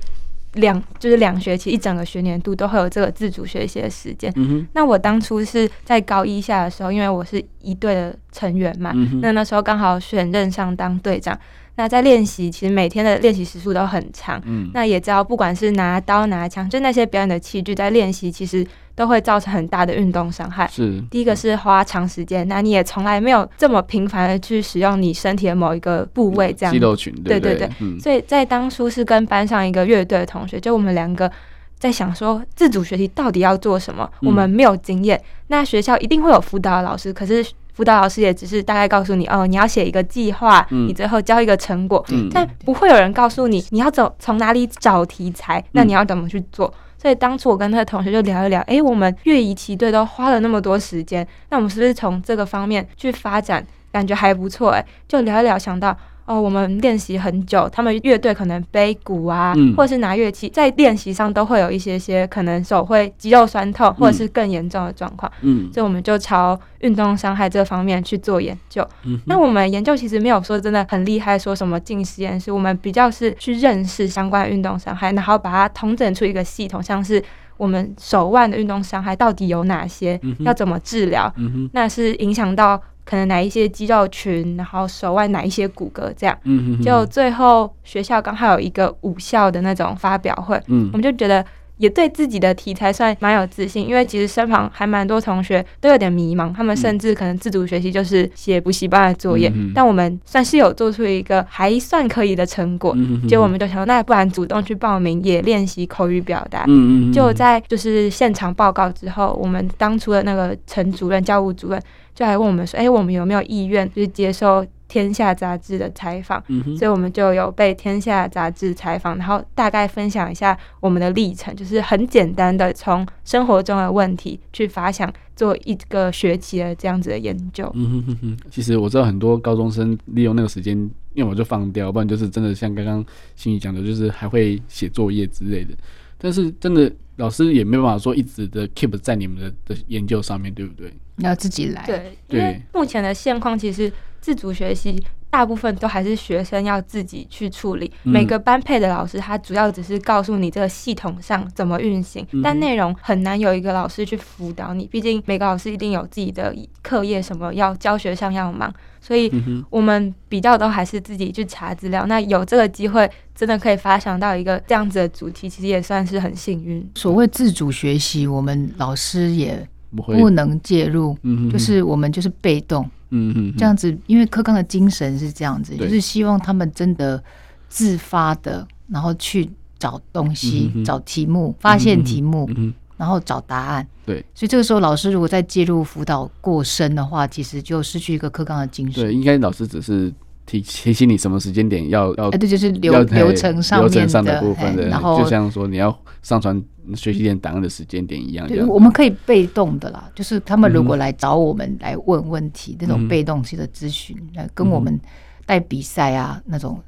[0.53, 4.33] 两就是两学期，一整个学年度都会有这个自主学习的时间。
[4.73, 11.37] 那我当初是在高一下的时候，因为我是一队的成员嘛，嗯、那那时候刚好选任上当队长。
[11.75, 14.41] 那在练习，其实每天的练习时数都很长。
[14.45, 18.65] 嗯，那也知道，不管是拿刀拿枪，就那些表演的器具，在练习其实。
[18.95, 20.67] 都会造成很大的运动伤害。
[20.67, 26.73] 是，第一个是花长时间，那你也从来没有这么频繁的去使用你身体的某一个部位，这样。
[26.73, 27.69] 肌肉群，对对对。
[27.79, 31.31] 嗯、所以在当初是跟班上一个乐队的同学，就我们两个
[31.79, 34.09] 在想说，自主学习到底要做什么？
[34.21, 46.71] 我们没有经验，嗯、那学校一定会有辅导老师，可是辅导老师也只是大概告诉你，哦，你要写一个计划，嗯、你最后交一个成果，嗯、但不会有人告诉你，你要走从哪里找题材，那你要怎么去做？
[47.01, 54.69] 所以当初我跟那个同学就聊一聊，哎、我们乐仪骑队都花了那么多时间，那我们是不是从这个方面去发展，感觉还不错？
[54.69, 55.97] 哎，就聊一聊，想到。
[56.31, 65.29] 哦，我们练习很久，他们乐队可能背鼓啊，嗯、或者是拿乐器，在练习上都会有一些些可能手会肌肉酸痛，或者是更严重的状况。
[65.41, 68.87] 嗯，所以我们就朝运动伤害这方面去做研究。
[69.03, 77.21] 嗯，那我们研究其实没有说真的很厉害，说什么进实验室，我们比较是去认识相关运动伤害，然后把它统整出一个系统，像是
[77.57, 81.29] 我们手腕的运动伤害到底有哪些，嗯、要怎么治疗？
[81.35, 82.81] 嗯，那是影响到。
[83.03, 91.43] 可能哪一些肌肉群，然后手腕哪一些骨骼，这样，嗯、哼哼就最后学校刚好有一个五校的那种发表会，嗯、我们就觉得
[91.77, 111.81] 也对自己的题材算蛮有自信，因为其实身旁还蛮多同学都有点迷茫，他们甚至可能自主学习就是写补习班的作业，嗯、但我们算是有做出一个还算可以的成果，嗯、哼哼结果我们就想说，那不然主动去报名也练习口语表达，嗯、哼哼就在就是现场报告之后，我们当初的那个陈主任、教务主任。
[112.21, 116.43] 就来问我们说，哎、欸，我们有没有意愿就是接受《天下》杂志的采访？
[116.49, 127.67] 嗯、哼所以我们就有被《天下》杂志采访，然后大概分享一下我们的历程，就是很简单的从生活中的问题去发想，做一个学期的这样子的研究。
[127.73, 133.03] 嗯哼哼哼，其实我知道很多高中生利用那个时间，要么就放掉，不然就是真的像刚刚
[133.35, 135.73] 心宇讲的，就是还会写作业之类的。
[136.19, 140.93] 但是真的老师也没办法说一直的 keep 在你们的的研究上面对不对？
[141.23, 141.83] 要自己来。
[141.85, 147.91] 对，因为目前的现况其实自主学习大部分都还是学生要自己去处理。
[148.03, 154.85] 嗯、每个班配的老师他主要只是告诉你这个系统上怎么运行，嗯、但内容很难有一个老师去辅导你。
[154.87, 158.73] 毕竟每个老师一定有自己的课业什么要教学上要忙。
[159.03, 159.31] 所以，
[159.71, 162.05] 我们比较都还是自己去查资料。
[162.05, 166.87] 那有这个机会，真的可以发想到一个这样子的主题，其实也算是很幸运。
[166.93, 171.17] 所谓自主学习，我们老师也不能介入，
[171.51, 177.21] 就是我们就是被动，嗯嗯，这样子，因为课纲的精神是这样子，就是希望他们真的
[177.67, 183.87] 自发的，然后去找东西、嗯找题目、发现题目，嗯然后找答案。
[184.05, 184.23] 对。
[184.35, 189.03] 所以这个时候老师如果再介入辅导过深的话，其实就失去一个课纲的精神。
[189.03, 190.13] 对，应该老师只是
[190.45, 196.61] 提提醒你什么时间点要要哎，对，就是流流程上面的部分的，哎然后就像说你要上传
[196.95, 198.47] 学习点档案的时间点一样。
[198.47, 204.99] 对，我们可以被动的啦，就是他们如果来找我们来问问题，那种被动式的咨询，来跟我们
[205.45, 206.79] 带比赛啊那种，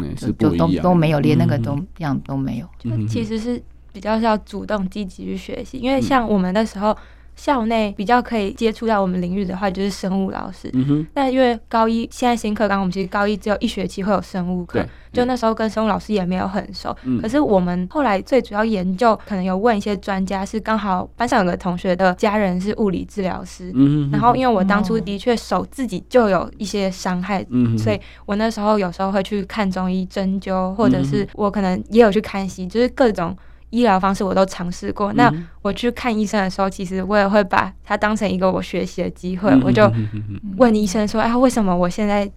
[0.00, 2.66] 嗯，就是就都都没有，连那个都样都没有。
[2.78, 3.62] 就其实是
[3.92, 6.96] 比较是要主动积极去学习，因为像我们那时候。
[7.34, 10.70] 校内比较可以接触到我们领域的话，就是生物老师。
[10.74, 11.06] 嗯哼。
[11.12, 16.96] 但因为高一现在新课纲，我们其实高一只有一学期会有生物课，就那时候跟生物老师也没有很熟。
[17.04, 17.20] 嗯。
[17.20, 23.72] 可是我们后来最主要研究，可能有问一些专家，是刚好班上有个同学的家人是物理治疗师。
[23.74, 24.10] 嗯。
[24.10, 33.36] 然后因为我当初的确手自己就有一些伤害，嗯，所以我那时候有时候会去看中医针灸，或者是我可能也有去看西医，就是各种。
[33.72, 35.12] 医疗方式我都尝试过。
[35.14, 39.50] 那我去看医生的时候，其实我也会把它当成一个我学习的机会。
[39.64, 39.90] 我就
[40.58, 42.30] 问医生说：“哎，为什么我现在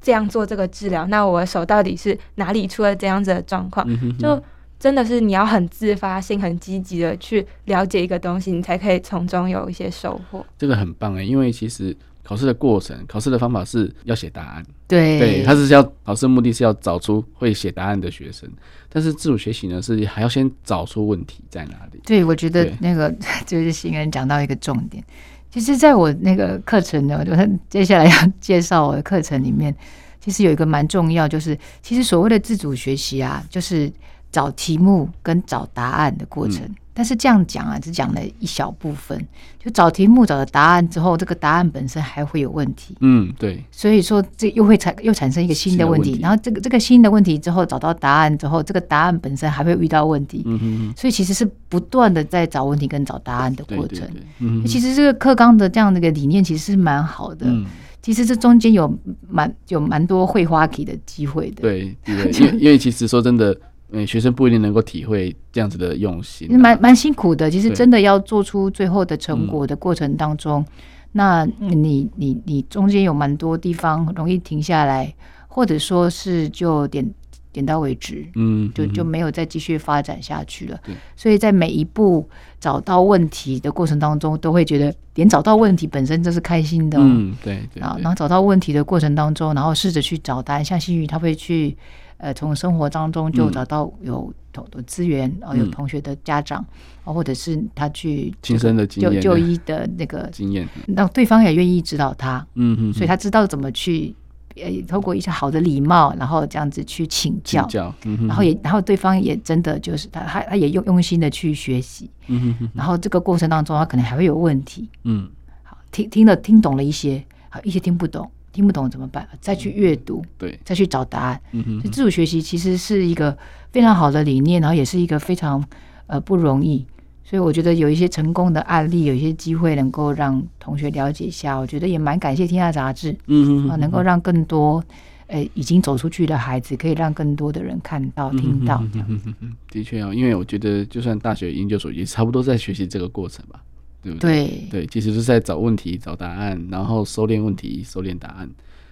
[0.00, 1.06] 这样做这个治疗？
[1.06, 3.86] 那我的手到底是哪里出了这样子的状况？”
[4.18, 4.40] 就
[4.78, 10.44] 真的是你要很自发性、很积极的去了解一个东西，你才可以从中有一些收获。
[10.56, 11.96] 这个很棒哎，因为其实。
[12.22, 14.64] 考试的过程，考试的方法是要写答案。
[14.86, 18.48] 对，对，他是要考试的目的是要找出会写答案的学生，
[18.88, 22.00] 但是自主学习呢，是还要先找出问题在哪里。
[22.04, 23.12] 对，我觉得那个
[23.44, 25.02] 就是新人讲到一个重点。
[25.50, 27.32] 其实，在我那个课程呢，就
[27.68, 29.74] 接下来要介绍我的课程里面，
[30.20, 33.92] 其实有一个蛮重要，就是其实所谓的自主学习啊，就是
[34.30, 36.62] 找题目跟找答案的过程。
[36.64, 39.26] 嗯但是这样讲啊，只讲了一小部分。
[39.58, 42.96] 就找题目找到答案之后，这个答案本身还会有问题。
[43.00, 43.62] 嗯，对。
[43.70, 46.10] 所以说，这又会产又产生一个新的问题。
[46.10, 50.42] 问题然后这个这个新的问题之后，找到答案之后，这个答案本身还会遇到问题。
[50.46, 50.92] 嗯。
[50.96, 54.00] 所以其实是不断的在找问题跟找答案的过程。
[54.00, 54.22] 对对对。
[54.40, 54.66] 嗯。
[54.66, 57.46] 其实这个课纲的这样的一个理念其实是蛮好的。
[57.46, 57.64] 嗯。
[58.02, 58.92] 其实这中间有
[59.28, 61.62] 蛮有蛮多会花题的机会的。
[61.62, 63.56] 对对， 因为因为其实说真的。
[63.94, 67.50] 嗯，学生不一定能够体会这样子的用心，蛮蛮辛苦的。
[67.50, 70.64] 其实真的要做出最后的成果的过程当中，
[71.12, 75.14] 那你你你中间有蛮多地方容易停下来，
[75.46, 77.06] 或者说是就点
[77.52, 80.80] 点到为止，嗯，就就没有再继续发展下去了。
[81.14, 82.26] 所以在每一步
[82.58, 86.98] 找到问题的过程当中，都会觉得连找到问题本身就是开心的。
[86.98, 87.82] 嗯，对对。
[87.82, 91.76] 然后找到问题的过程当中，然后试着去找答案，像新宇他会去。
[92.22, 96.64] 呃，从生活当中就找到有同的资源，然后、嗯、有同学的家长，
[97.02, 104.14] 啊，或者是他去亲身的经验、就就医的那个经验，让对方也愿意指导他，嗯嗯，所以他知道怎么去，
[104.54, 115.28] 呃，透过一些好的礼貌，然后这样子去请教，请教嗯、然后也，然后对方也真的就是他，他他也用用心的去学习，嗯哼，然后这个过程当中，他可能还会有问题，嗯，
[115.64, 118.30] 好，听听了听懂了一些，好，一些听不懂。
[118.52, 119.26] 听不懂怎么办？
[119.40, 121.40] 再去阅读，对，再去找答案。
[121.52, 123.36] 嗯哼，自主学习其实是一个
[123.70, 125.64] 非常好的理念，然后也是一个非常
[126.06, 126.84] 呃不容易。
[127.24, 131.56] 所以我觉得有一些成功的案例，有一些机会能够让同学了解一下。
[131.56, 134.84] 我觉得也蛮感谢天下杂志，嗯嗯，啊，能够让更多
[135.28, 138.84] 呃已经走出去的孩子，可以让更多的人看到、听到。
[139.08, 143.62] 嗯哼，的确啊，因为我觉得就算大学研究所也差不多在学习这个过程吧。
[144.02, 144.48] 对不对？
[144.68, 148.50] 对，对，其实是在找问题、找答案，然后收敛问题、收敛答案。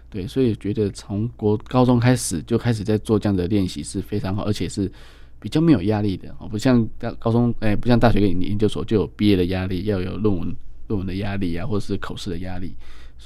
[0.09, 4.91] 对，所以觉得从国高中开始就开始在做这样的练习是非常好，而且是
[5.39, 10.55] 比较没有压力的哦，不像大高中，哎，不像大学跟研究所就有毕业的压力，要有论文、
[10.89, 12.75] 论文的压力啊，或者是口试的压力。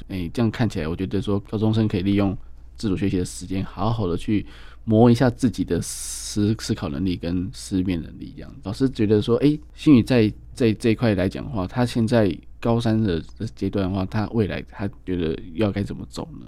[0.09, 2.37] 哎，这样看起来，我觉得说高中生可以利用
[2.77, 4.45] 自主学习的时间，好好的去
[4.85, 8.33] 磨一下自己的思思考能力跟思辨能力。
[8.37, 10.33] 这样，老师觉得说，哎，新宇在。
[10.55, 13.23] 在这一块来讲的话，他现在高三的
[13.55, 16.47] 阶段的话，他未来他觉得要该怎么走呢？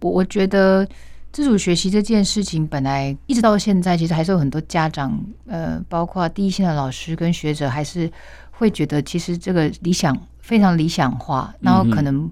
[0.00, 0.86] 我我觉得
[1.30, 8.10] 自主学习这件事情，本来一直到现在，其实还是有很多家长，呃，包括第一线的老师跟学者，还是
[8.50, 12.28] 会觉得其实这个理想非常理想化，然后可能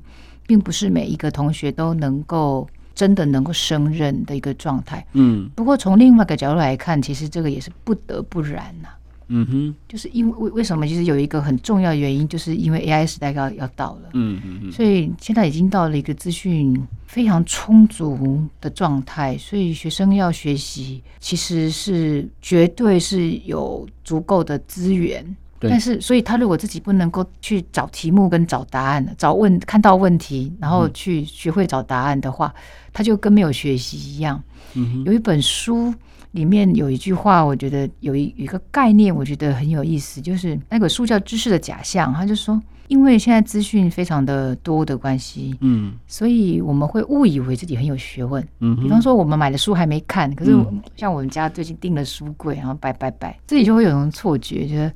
[0.47, 5.07] 并不是每一个同学都能够真的能够胜任的一个状态。
[5.13, 9.00] 嗯，不过从另外一个角度来看，其实这个也是不得不然呐、啊。
[9.33, 10.87] 嗯哼，就是因为为为什么？
[10.87, 14.11] 就是有一个很重要的原因，就是因为 AI 时代要要到了。
[14.15, 14.73] 嗯嗯嗯。
[14.73, 16.77] 所以现在已经到了一个资讯
[17.07, 25.25] 非常充足的状态，所以学生要学习，其实是绝对是有足够的资源，
[25.61, 32.53] 但是，所以他如果自己不能够去找题目跟找答案，找问看到问题，然后去学会找答案的话，
[32.93, 34.43] 他就跟没有学习一样。
[34.75, 35.93] 嗯有一本书
[36.33, 42.61] 里面有一句话，我觉得有一有一个概念，我觉得很有意思，就是那个书叫《知识的假象》，他就说。
[42.89, 50.53] 因为现在资讯非常的多的关系，嗯，所以我们会误以为自己很有学问，嗯，比方说我们买的书还没看，可是
[50.97, 54.93] 像我们家最近订了书柜，然后摆摆摆，自己就会有种错觉，觉得，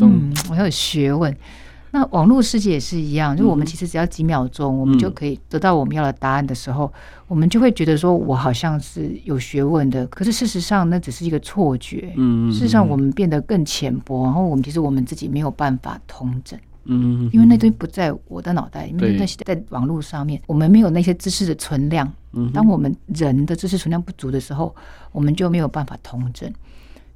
[0.00, 1.32] 嗯，我很有学问。
[1.92, 6.92] 那网络世界也是一样，就我们其实只要几秒钟，我们就可以得到我们要的答案的时候，
[7.26, 16.58] 我们就会觉得说我好像是有学问的，可是事实上那只是一个错觉，嗯，事实上我们变得更浅薄，然后我们其实我们自己没有办法通整。
[16.88, 22.08] 嗯，因为那东西不在我的脑袋里面，那些在网络上面，我们没有那些知识的存量。
[22.52, 24.72] 当我们人的知识存量不足的时候，
[25.10, 26.48] 我们就没有办法统整。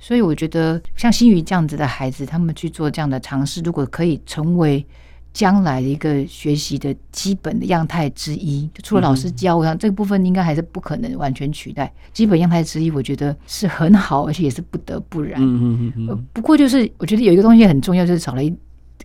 [0.01, 4.84] 所以我觉得，像新宇这样子的孩子，他们去做这样的尝试，如果可以成为
[5.32, 11.92] 将来的一个学习的基本的样态之一，就除了老师教，我想这个部分应该还是不可能完全取代。
[12.12, 15.40] 基本样态之一，我觉得是很好，而且也是不得不然。
[15.40, 16.26] 嗯嗯嗯。
[16.32, 18.53] 不过就是我觉得有一个东西很重要，就是少了一。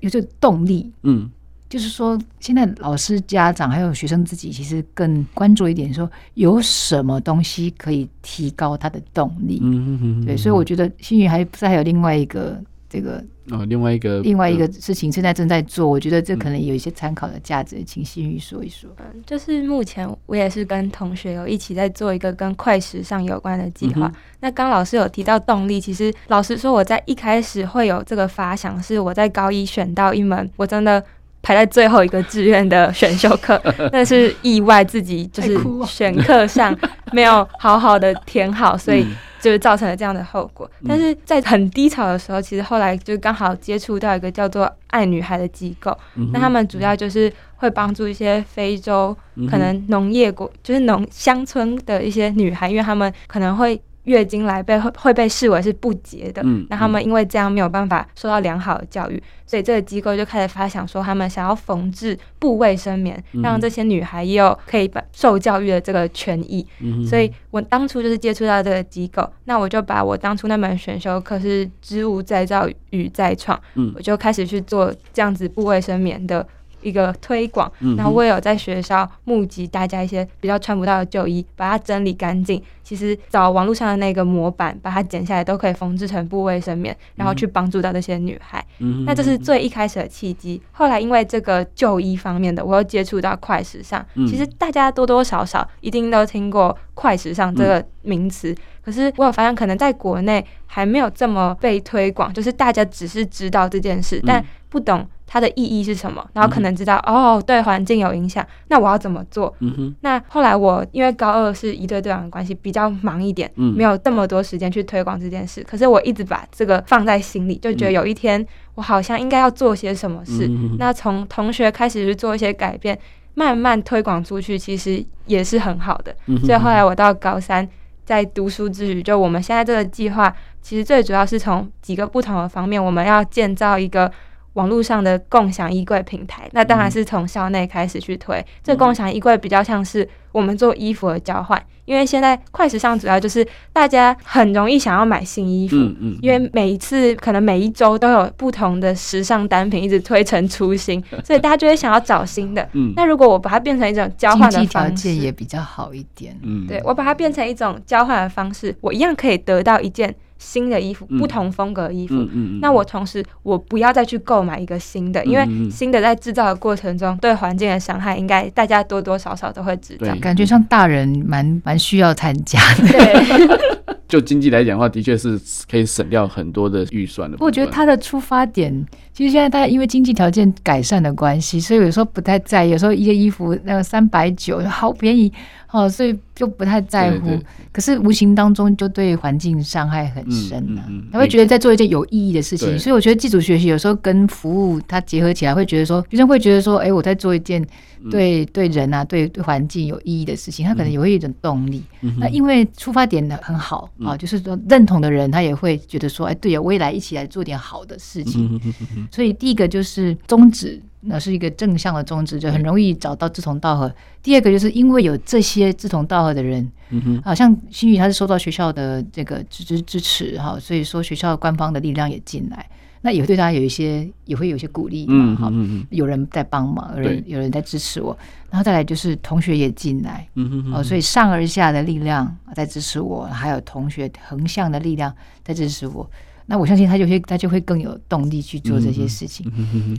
[0.02, 1.28] 有这个动力，嗯，
[1.76, 12.58] 就是说，现在老师、家长还有学生自己，其实更关注一点，说有什么东西可以提高他的动力，嗯嗯嗯，对，所以我觉得新宇还不是还有另外一个
[12.88, 13.22] 这个。
[13.52, 18.90] 哦，另外一个另外一个事情现在正在做，我觉得这可能有一些参考的价值，请新宇说一说。
[18.98, 24.10] 嗯，就是目前我也是跟同学有一起在做一个跟快时尚有关的计划。
[24.40, 31.04] 那刚老师有提到动力，其实老实说，我在一开始会有这个发想，是我在高一选到一门我真的
[31.46, 33.62] 排在最后一个志愿的选修课，
[33.94, 36.76] 但是意外自己就是选课上
[37.12, 39.06] 没有好好的填好，所以。
[39.38, 45.96] 就是造成了这样的后果，但是在很低潮的时候，其实后来就刚好接触到一个叫做“爱女孩”的机构，
[46.34, 49.16] 那他们主要就是会帮助一些非洲
[49.48, 53.80] 可能农业国，就是农乡村的一些女孩，因为他们可能会。
[54.06, 66.66] 月经来被会会被视为是不洁的，嗯，那他们因为这样没有办法受到良好的教育，所以这个机构就开始发想说，他们想要缝制布卫生棉，让这些女孩也有可以受教育的这个权益。
[67.08, 73.60] 所以我当初就是接触到这个机构，那我就把我当初那门选修课是织物再造与再创，
[73.96, 76.48] 我就开始去做这样子布卫生棉的。
[76.86, 82.62] 一个推广，然后我也有在学校募集大家一些比较穿不到的旧衣，把它整理干净。
[82.84, 88.64] 其实找网络上的那个模板，把它剪下来都可以缝制成布卫生棉，然后去帮助到这些女孩。
[89.08, 90.62] 那这是最一开始的契机。
[90.72, 94.06] 后来因为这个旧衣方面的，我又接触到快时尚。
[94.28, 105.08] 其实大家多多少少一定都听过快时尚这个名词，可是我有发现，可能在国内还没有这么被推广，就是大家只是知道这件事，但不懂。
[105.28, 106.24] 它的意义是什么？
[106.34, 109.54] 然后可能知道、嗯、哦，对环境有影响，那我要怎么做？
[109.60, 109.96] 嗯哼。
[110.02, 115.66] 那后来我因为高二是一对队长的关系，比较忙一点，嗯，没有这么多时间去推广这件事。
[115.68, 118.46] 可是我一直把这个放在心里，就觉得有一天
[118.76, 120.46] 我好像应该要做些什么事。
[120.48, 122.98] 嗯、那从同学开始去做一些改变，
[123.34, 126.16] 慢慢推广出去，其实也是很好的。
[126.28, 127.68] 嗯、所以后来我到高三，
[128.06, 134.10] 在读书之余，就我们现在这个计划，其实最主要是从几个不同的方面，我们要建造一个。
[134.56, 138.36] 网络上的共享衣柜平台，那当然是从校内开始去推。
[138.38, 152.68] 嗯、这共享衣柜比较像是我们做衣服的交换，因为现在快时尚主要就是大家很容易想要买新衣服，嗯嗯、因为每一次可能每一周都有不同的时尚单品一直推陈出新， 所以大家就会想要找新的。
[152.74, 156.38] 嗯、那如果我把它变成一种交换的方式，条件也比较好一点。
[156.44, 160.16] 嗯，对，我把它变成一种交换的方式，我一样可以得到一件。
[160.38, 162.16] 新的衣服，不同风格的衣服。
[162.16, 170.16] 嗯嗯嗯、那我同时，我不要再去购买一个新的，嗯、因为新的在制造的过程中对环境的伤害，应该大家多多少少都会知道。
[170.22, 172.88] 感觉像大人蛮蛮需要参加的。
[172.88, 173.66] 对。
[174.08, 175.38] 就经济来讲的话，的确是
[175.70, 177.36] 可以省掉很多的预算的。
[177.40, 182.72] 我觉得他的出发点，其实现在大家因为经济条件改善的关系，所以有时候不太在意。
[182.72, 185.32] 有时候一件衣服那个三百九，好便宜
[185.72, 187.28] 哦，所以就不太在乎。
[187.28, 190.84] 对对，可是无形当中就对环境伤害很深了，啊。
[190.86, 197.66] 他、嗯嗯嗯、会觉得在做一件有意义的事情，所以我觉得自主学习有时候跟服务它结合起来，会觉得说学生会觉得说，哎，我在做一件。
[198.12, 201.82] 对对人啊，对对环境有意义的事情，他可能也会有一种动力。
[202.02, 208.62] 嗯、那因为出发点呢很好、嗯、啊，就是说认同的人，他也会觉得说，哎，对呀，未来一起来做点好的事情。
[209.06, 213.88] 嗯、所以第一个就是宗旨，那是一个正向的宗旨，就很容易找到志同道合。
[213.88, 222.66] 嗯、第二个就是因为有这些志同道合的人，嗯哼，好、啊、像新宇他是受到学校的这个支支支持哈，所以说学校官方的力量也进来。
[223.02, 228.18] 那也会对他有一些，也会有一些鼓励嘛，哈、嗯嗯，有人在帮忙，有人有人在支持我，
[228.50, 236.10] 然后再来就是同学也进来，嗯嗯哦，所以上而下的力量在支持我，还有同学横向的力量在支持我。
[236.48, 239.52] 那我相信他就会，他就会更有动力去做这些事情。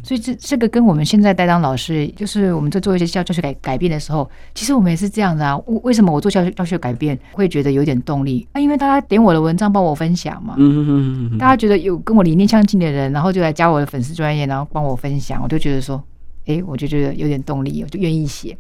[0.05, 5.57] 所以这这个跟我们现在在当老师，就是我们在做一些教教学改改变的时候，其实我们也是这样的啊。
[5.82, 8.47] 为什么我做教学教学改变会觉得有点动力？
[8.53, 10.57] 啊，因为大家点我的文章帮我分享嘛。
[11.38, 16.03] 大家觉得有跟我理念相近的人，然后就来加我的粉丝专业，然后帮我分享，我就觉得说，
[16.47, 18.57] 哎，我就觉得有点动力，我就愿意写。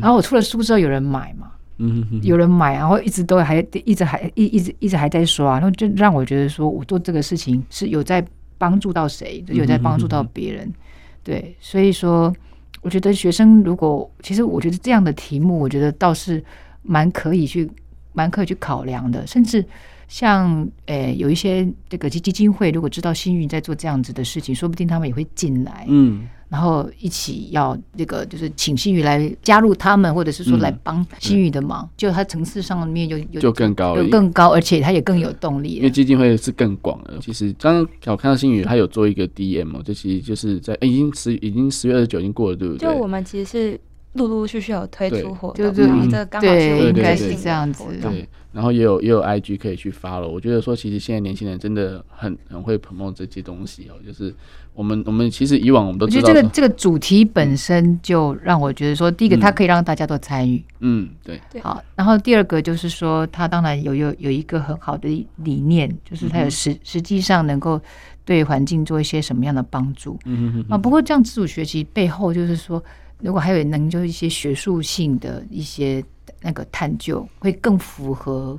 [0.00, 1.46] 然后我出了书之后，有人买嘛。
[1.84, 8.24] 嗯，有人买，然后一直都还一直还一一直一直还在刷，然后就让我觉得说我做这个事情是有在
[8.56, 10.72] 帮助到谁，有在帮助到别人。
[11.24, 12.32] 对，所以说
[12.82, 16.42] 我觉得学生如果其实我觉得这样的题目，我觉得倒是
[16.82, 17.68] 蛮可以去
[18.12, 19.64] 蛮可以去考量的，甚至
[20.06, 25.84] 像诶有一些这个基基金会，如果知道新运在做这样子的事情，说不定他们也会进来。
[25.88, 26.28] 嗯。
[26.52, 35.76] 然后一起要这个，就是请新宇来加入他们，或者是说来帮新宇的忙，嗯、就他层次上面就就更高，就更高，而且他也更有动力。
[35.76, 37.14] 因为基金会是更广的。
[37.22, 42.86] 其实刚刚我看到新宇他有做一个 DM 哦，这其实就是在已经十已经十月二十九已经过了，对不对？
[42.86, 43.80] 就我们其实是
[44.14, 47.84] 陆陆续续有推出活动，对，然后这个刚好是应该是这样子。
[48.00, 50.28] 对，然后也有也有 IG 可以去 follow。
[50.28, 54.34] 我觉得说，其实现在年轻人真的很很会 promote 这些东西哦，就是。
[54.74, 67.78] 我们我们其实以往我们都知道，我觉得这个这个主题本身就让我觉得说，第一个它可以让大家都参与，嗯，对，好，然后第二个就是说，它当然有有有一个很好的理念，就是它有实实际上能够
[68.24, 72.82] 对环境做一些什么样的帮助，嗯嗯啊，不过这样自主学习背后就是说，
[73.22, 76.04] 如果还有能就一些学术性的一些
[76.42, 78.58] 那个探究，会更符合。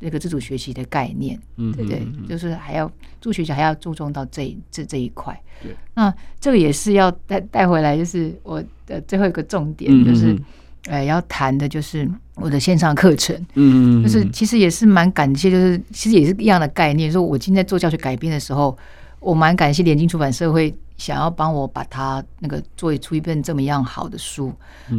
[0.00, 2.06] 那个自主学习的概念，嗯，对不对？
[2.28, 2.86] 就是还要
[3.20, 5.36] 自主学习，还要注重到这这这一块。
[5.60, 10.38] 对，那这个也是要带带回来，就是我的最后一个重点，就是
[10.86, 13.36] 呃，要谈的就是我的线上课程。
[13.54, 17.10] 嗯，就是其实也是蛮感谢，就是其实也是一样的概念。
[17.10, 18.78] 说我今天做教学改编的时候，
[19.18, 24.52] 我蛮感谢联经出版社会想要帮我把它那个做出一本这么样好的书，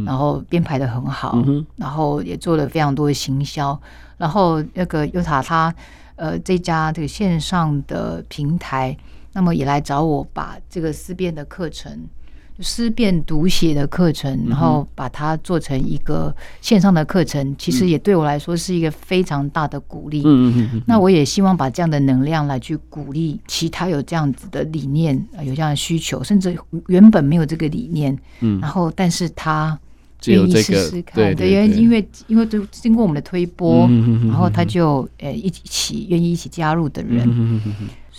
[0.04, 1.38] 然后编排的很好，
[1.76, 3.80] 然后也做了非常多的行销。
[4.16, 5.72] 然后那个优塔他，
[6.16, 8.96] 呃，这家这个线上的平台，
[9.32, 12.06] 那么也来找我把这个思辨的课程，
[12.60, 20.22] 思辨读写的课程，然后把它做成一个线上的课程，其实也对我来说是一个非常大的鼓励。
[20.24, 26.56] 嗯嗯，那我也希望把这样的能量来去鼓励其他有这样子的理念、有这样的需求，甚至
[26.86, 29.78] 原本没有这个理念，嗯，然后但是他。
[30.26, 33.88] 愿意试试看，对，因为因为因为都经过我们的推波，
[34.28, 37.26] 然后他就呃一起愿意一起加入的人，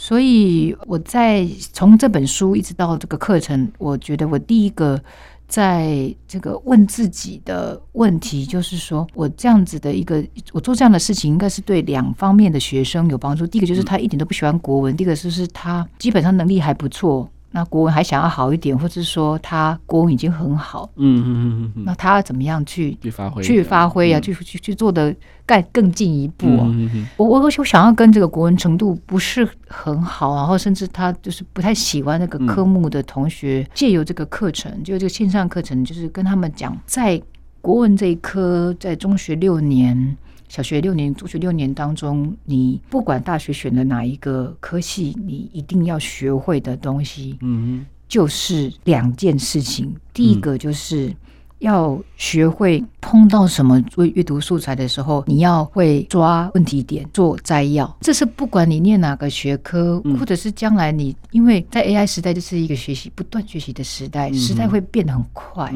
[0.04, 5.00] 所以我在从这本书一直到这个课程，我觉得我第一个
[5.48, 13.46] 在这个问自己的问题就是说，我这样子的一个我做这样的事情，应该是对两方面的学生有帮助。
[13.46, 17.30] 第一个就是他一点都不喜欢国文，第一个就是他基本上能力还不错。
[17.54, 24.20] 那国文还想要好一点，或者说他国文已经很好，嗯嗯嗯，那他要怎么样去去发挥去发挥啊？
[24.20, 25.14] 去去去做的
[25.46, 26.72] 更更进一步啊！
[27.18, 37.22] 我我我想要跟这个国文程度不是很好，然后甚至他就是不太喜欢那个科目的同学，借由这个课程，就这个线上课程，就是跟他们讲，在
[37.60, 40.18] 国文这一科，在中学六年。
[40.52, 49.96] 小学六年、中学六年当中，你不管大学选的哪一个科系，你一定要学会的东西，嗯，就是两件事情。
[50.14, 51.16] 第一个就是
[51.60, 57.98] 要学会碰到什么做阅读素材的时候，你要会抓问题点做摘要。
[58.02, 65.74] 这是不管你念哪个学科，或者是将来你，因为在 AI 时代，就是一个学习不断学习的时代，时代会变得很快，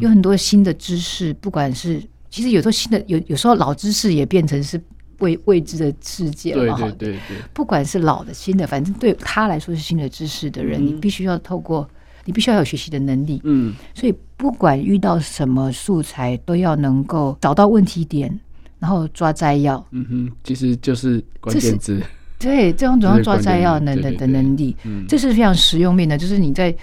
[0.00, 2.02] 有很多新的知识，不管是。
[2.28, 4.80] 其实有时候新的有有时候老知识也变成是
[5.20, 6.86] 未未知的世界了哈。
[6.98, 11.88] 对对对对，不管是老的新的，反正对他来说是新的知识的人，嗯、你必须要透过，
[12.24, 13.40] 你必须要有学习的能力。
[13.44, 18.38] 嗯，所以不管遇到什么素材，都要能够找到问题点，
[18.78, 19.82] 然后抓摘要。
[19.92, 22.02] 嗯哼，其实就是关键字。
[22.38, 24.76] 对，这种主要抓摘要能的的能力，
[25.08, 26.18] 这是非常实用面的。
[26.18, 26.74] 就是你在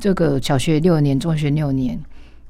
[0.00, 2.00] 这个小学六年、中学六年。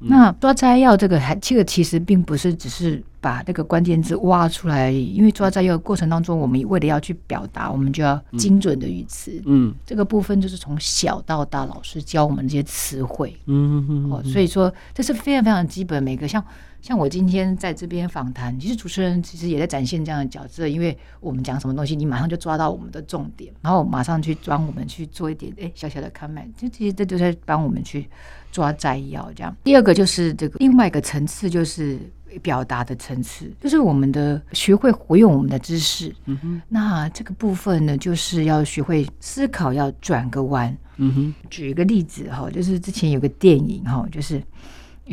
[0.04, 9.40] 那抓摘要这个还这个其实并不是只是把这个关键字挖出来，因为抓摘要过程当中，我们为了要去表达，我们就要精准的语词。
[9.46, 13.36] 嗯，这个部分就是从小到大老师教我们这些词汇。
[13.46, 16.02] 嗯嗯嗯哦，所以说这是非常非常基本。
[16.02, 16.42] 每个像
[16.82, 28.06] 像我今天在这边访谈，其实主持人其实也在展现这样的角色，因为我们讲什么东西，你马上就抓到我们的重点，然后马上去帮我们去做一点哎小小的 comment，就其实这就在帮我们去
[28.50, 29.32] 抓摘要。
[29.32, 31.98] 这样，第二个就是这个另外一个层次就是。
[32.42, 36.10] 表达的层次，就是我们的学会活用我们的知识。
[36.24, 40.74] 嗯哼，那这个部分呢，就是要学会思考，要转个弯。
[40.96, 44.42] 嗯哼，举一个例子哈，就是之前有个电影哈，就是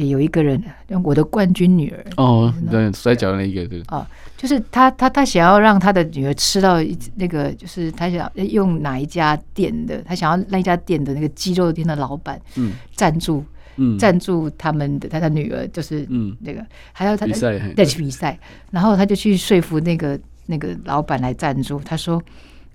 [0.07, 0.63] 有一个人，
[1.03, 3.81] 我的冠军女儿哦，对，摔跤的那一个对。
[3.89, 4.05] 哦，
[4.37, 13.43] 就是他他他想要让他的女儿吃到一那个，就是他想用哪一家店的，他想要那一家店的那个鸡肉店的老板嗯赞助
[13.75, 13.97] 嗯。
[13.97, 17.27] 赞助他们的他的女儿就是嗯那个还要他
[17.75, 18.39] 再去比赛，
[18.71, 21.79] 然后他就去说服那个那个老板来赞助。
[21.79, 22.21] 他说：“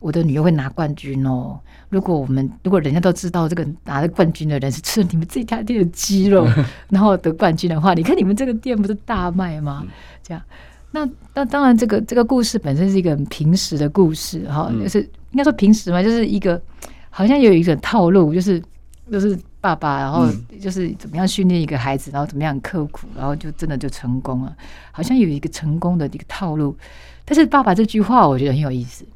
[0.04, 1.58] 我的女儿会拿冠军哦！
[1.88, 6.46] 如果我们如果人家都知道这个拿了冠军的人是吃了你们这家店的鸡肉，
[6.90, 9.82] 然后得冠军的话，你看你们这个店不是大卖吗？
[10.22, 10.42] 这样，
[10.90, 15.00] 那那当然，这个这个故事本身是一个很平时的故事哈，就是
[15.30, 16.60] 应该说平时嘛，就是一个
[17.08, 18.62] 好像有一个套路，就是
[19.10, 20.28] 就是。”爸爸，然后
[20.60, 24.54] 就是怎么样训练一个孩子，然后怎么样刻苦，然后就真的就成功了，
[24.92, 26.76] 好像有一个成功的一个套路。
[27.24, 29.06] 但是爸爸这句话我觉得很有意思，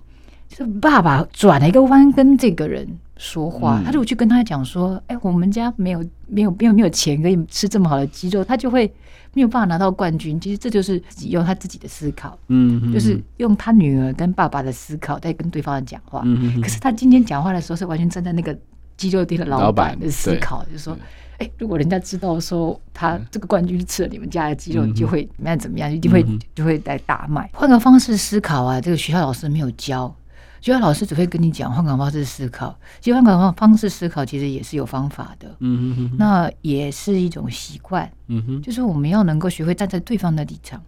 [0.49, 2.86] 就是爸爸转了一个弯跟这个人
[3.16, 8.92] 说话，他如果去跟他讲说：“哎，我们家没有没有没有没有钱可以吃这么好的鸡肉”，他就会
[9.34, 10.40] 没有办法拿到冠军。
[10.40, 16.24] 其实这就是自己用他自己的思考，嗯，就是用他女儿跟爸爸的思考在跟对方讲话。
[16.62, 18.57] 可是他今天讲话的时候是完全站在那个。
[18.99, 20.92] 鸡肉店的老板的思考就是说，
[21.34, 27.49] 哎、欸，如果人家知道说他这个冠军吃了你们家的鸡肉，就会怎么样怎么样，一定会就会来大卖。
[27.53, 30.12] 换个方式思考啊，这个学校老师没有教，
[30.61, 32.78] 学校老师只会跟你讲换岗方式思考。
[33.00, 35.54] 其实换岗方方式思考，其实也是有方法的。
[35.61, 38.11] 嗯哼哼，那也是一种习惯。
[38.26, 40.82] 嗯哼，就是我们要能够学会站在对方的立场。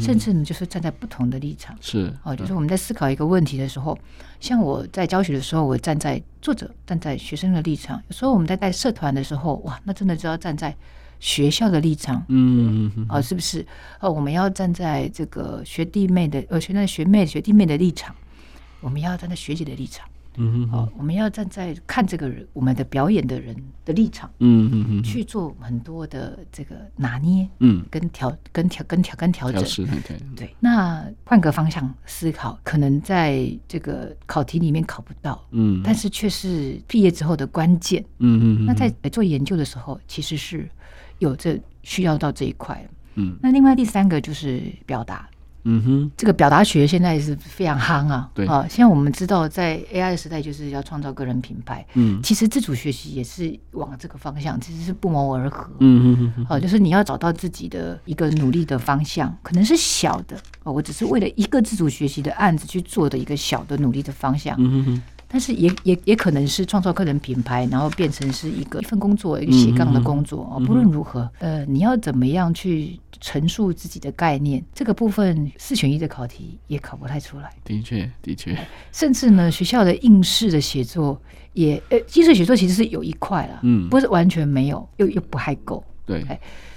[0.00, 3.98] 甚至呢，就是站在不同的立场，是哦，就是我们在思考一个问题的时候，
[4.40, 10.74] 像我在教学的时候，我站在作者、站在学生的立场；有时候我们在带社团的时候，哇，那真的就要站在
[11.20, 13.66] 学校的立场，嗯嗯嗯，哦，是不是？
[14.00, 18.14] 哦，我们要站在这个学弟妹的呃，学那学妹学弟妹的立场，
[18.84, 20.06] 我们要站在学姐的立场。
[20.36, 29.86] 嗯哼，我们要站在看这个人，我们的表演的人的立场，嗯嗯嗯，去做很多的这个拿捏，嗯，跟调、跟调、跟调、跟调整，
[30.34, 30.52] 对。
[30.58, 38.66] 那换个方向思考，可能在这个考题里面考不到，嗯，但是却是毕业之后的关键，嗯嗯。
[38.66, 40.68] 那在做研究的时候，其实是
[41.20, 43.36] 有这需要到这一块，嗯。
[43.40, 45.30] 那另外第三个就是表达。
[45.64, 48.30] 嗯哼，这个表达学现在是非常夯啊。
[48.34, 51.84] 对啊，现在我们知道，在 AI 的时代，就是要创造个人品牌。
[51.94, 55.66] 嗯，其实自主学习也是往这个方向，其实是不谋而合。
[55.80, 56.44] 嗯嗯嗯。
[56.46, 64.54] 好，就是你要找到自己的一个努力的方向，可能是小的哦，我只是为了一个自主学习的案子去做的一个小的努力的方向。
[64.58, 65.02] 嗯哼。
[65.34, 70.62] 但是也也也可能是创造个人品牌，然后变成是一个一份工作，一个斜杠的工作哦。
[70.64, 77.50] 不论如何，呃，你要怎么样去陈述自己的概念，这个部分四选一的考题也考不太出来。
[77.64, 78.56] 的确，的确。
[78.92, 81.20] 甚至呢，学校的应试的写作
[81.54, 85.82] 也，呃，应试写作其实是有一块了，嗯，不是完全没有，又又不还够。
[86.06, 86.24] 对，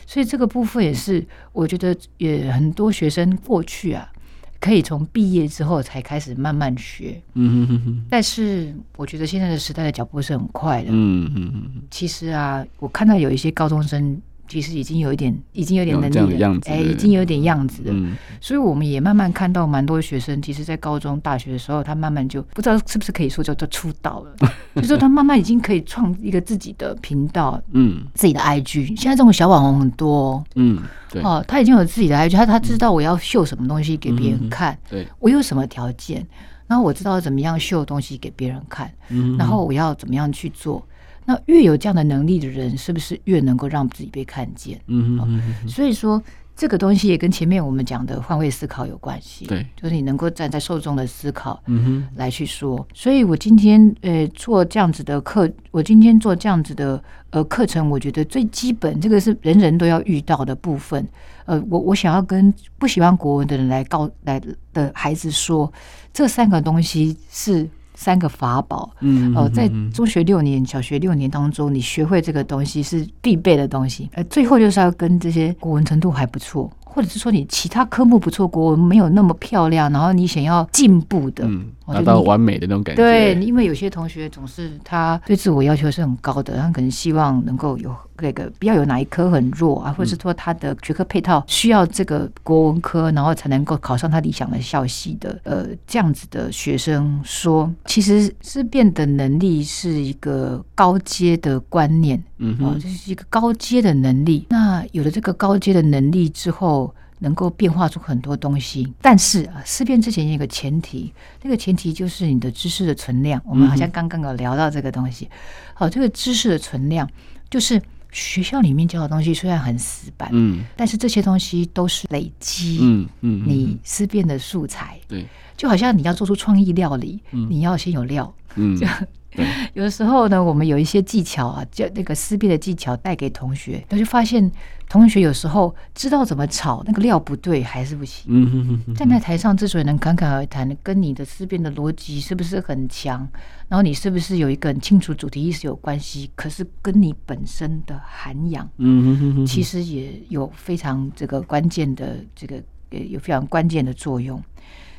[0.07, 4.11] 所以这个部分也是，我觉得也很多学生过去啊。
[4.59, 8.05] 可以从毕业之后才开始慢慢学，嗯哼哼哼。
[8.09, 11.81] 但是我觉得现在的时代的脚步是很快的，嗯。
[11.89, 14.21] 其实啊，我看到有一些高中生。
[14.47, 17.89] 其实已经有一点，已经有点能力了，哎，已经有点样子了。
[17.93, 24.35] 嗯，所以我们也慢慢看到蛮多学生，其实，在高中、大学的时候，他慢慢就不知道是不是可以说叫做出道了，
[24.75, 28.87] 就是说他慢慢已经可以创一个自己的频道，嗯，自己的 IG。
[28.99, 30.81] 现在这种小网红很多，嗯，
[31.11, 36.25] 对，哦，他已经有自己的 IG，他他知道我要秀什么东西给别人看，对，我有什么条件，
[36.67, 38.89] 然后我知道怎么样秀东西给别人看，
[39.37, 40.85] 然后我要怎么样去做。
[41.29, 44.79] 那越有这样的能力的人，是不是越能够让自己被看见？
[44.87, 45.67] 嗯嗯嗯。
[45.67, 46.23] 所以说，
[46.55, 49.45] 这个东西也跟前面我们讲的换位思考有关系。
[49.45, 52.87] 对，就是你能够站在受众的思考，嗯哼，来去说。
[52.93, 61.05] 所以我今天呃做这样子的课，我今天做这样子的呃课程，我觉得最基本，这个是人人都要遇到的部分。
[61.43, 65.69] 呃，我我想要跟不喜欢国文的人来告来的孩子说，
[66.13, 67.69] 这三个东西是。
[67.97, 74.07] 三个法宝，嗯，哦，在中学六年、小学六年当中，你学会这个东西是必备的东西。
[74.13, 83.01] 呃，最后就是要跟这些国文程度还不错，或者是说你其他科目不错，国文没有那么漂亮，然后你想要进步的，嗯，达到完美的那种感觉。
[83.01, 95.39] 对，因为有些同学总是他对自我要求是很高的，他可能希望能够有那个不要有哪一科很弱啊，或者是说他的学科配套需要这个国文科，然后才能够考上他理想的校系的。
[95.43, 104.45] 呃，这样子的学生说，其实思辨的能力是一个高阶的观念，嗯，哦，这是一个高阶的能力。
[104.49, 111.11] 那有了这个高阶的能力之后，能够变化出很多东西，但是啊，思辨之前有一个前提，
[111.41, 113.41] 那个前提就是你的知识的存量。
[113.45, 115.27] 我们好像刚刚有聊到这个东西。
[115.73, 117.09] 好，这个知识的存量，
[117.49, 117.81] 就是
[118.17, 125.23] 学校里面教的东西虽然很死板，嗯，但是这些东西都是累积，嗯嗯，你思辨的素材，对，
[125.55, 128.77] 就好像你要做出创意料理，你要先有料，嗯。
[129.73, 134.51] 有的时候呢，我们有一些技巧啊，就那个思辨的技巧带给同学，他就发现
[134.89, 138.25] 同学有时候知道怎么炒，那个料不对还是不行。
[138.29, 138.95] 嗯哼哼。
[138.95, 143.29] 站在台上之所以能侃侃而谈，跟你的思辨的逻辑是不是很强，
[143.67, 152.55] 然后你是不是有一个很清楚主题意识有关系，可是跟你本身的涵养，嗯哼哼，其实也有非常这个关键的这个
[152.89, 154.41] 呃有非常关键的作用。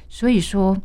[0.08, 0.80] 所以说，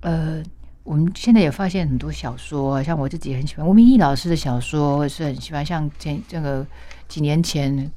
[0.00, 0.42] 呃。
[0.84, 5.64] 我们现在也发现很多小说，像我自己很喜欢吴明义老师的小说，我是很喜欢。
[5.64, 6.64] 像前这个
[7.08, 7.90] 几年前，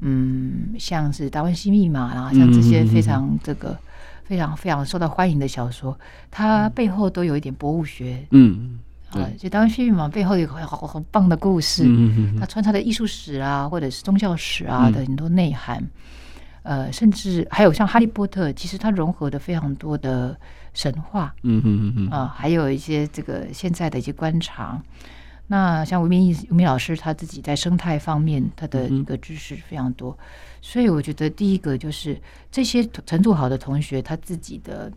[0.00, 3.78] 嗯，像是《达文西密码》啦，像这些非常这个
[4.24, 5.96] 非常非常受到欢迎的小说，
[6.32, 8.26] 它背后都有一点博物学。
[8.32, 8.80] 嗯，
[9.10, 11.84] 啊，就《达文西密码》背后有很好很棒的故事，
[12.40, 15.80] 它穿插的艺术史啊，或者是宗教史啊的很多内涵。
[16.62, 20.36] 呃，甚至还有像《哈利波特》，其实它融合的非常多的。
[20.74, 24.82] 神话，嗯嗯嗯嗯啊，还有一些这个现在的一些观察。
[25.48, 30.16] 那像吴明益吴明老师他自己在生态方面，他的一个知识非常多，
[30.62, 32.18] 所以我觉得第一个就是
[32.50, 34.90] 这些程度好的同学，他自己的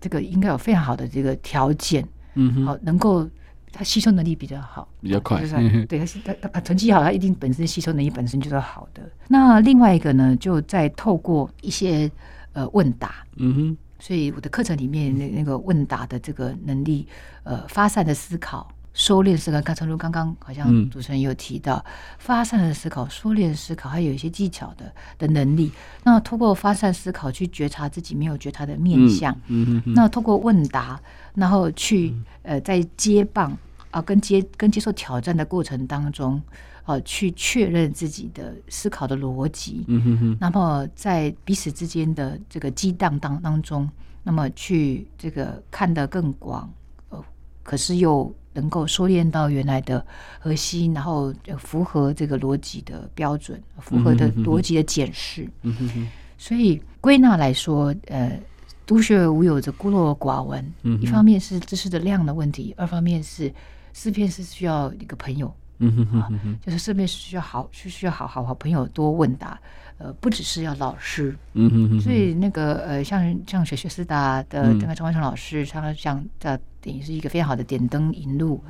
[0.00, 3.28] 这个应该有非常好的这个条件，嗯，好，能够
[3.74, 9.02] 他吸收能力比较好，比较快，就是对，他是他他成绩好，他一定本身吸收能力本身就是好的。
[9.28, 12.10] 那另外一个呢，就在透过一些
[12.52, 13.76] 呃问答，嗯哼。
[14.00, 17.08] 所以我的课程里面那那个问答的这个能力，
[17.42, 25.70] 呃，发散的思考、收敛思考，刚才如刚刚好像主持人有提到，嗯、发散的思考、收敛思考，还有一些技巧的的能力。
[26.04, 30.98] 那通过发散思考去觉察自己没有觉察的面向，嗯嗯嗯、那通过问答，
[31.34, 33.54] 然后去呃在接棒
[33.90, 36.40] 啊，跟接跟接受挑战的过程当中。
[36.84, 43.88] 啊，去确认自己的思考的逻辑，嗯哼哼，那么在彼此之间的这个激荡当当中，
[44.22, 46.70] 那么去这个看得更广，
[47.08, 47.24] 呃，
[47.62, 50.04] 可是又能够收敛到原来的
[50.38, 56.06] 核心，然后符合这个逻辑的标准，符合的逻辑的检视，嗯哼哼，
[56.38, 58.40] 所以归纳来说，呃，
[58.86, 63.52] 独学而无有着孤陋寡闻，嗯，一方面是知识的量的问题，二方面是
[63.92, 65.52] 思辨是需要一个朋友。
[65.78, 69.58] 嗯哼哼哼，就是身边是需要好，是需要好好好朋友多问答，
[69.98, 72.00] 呃，不只是要老师，嗯哼哼。
[72.00, 78.62] 所以那个呃，像像学学思达的那个张万成老师，他像的等于是一个非常好的点灯引路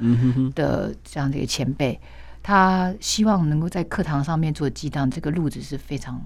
[0.55, 2.01] 的这样的一个前辈，
[2.43, 6.19] 他希望能够在课堂上面做激荡，这个路子是非常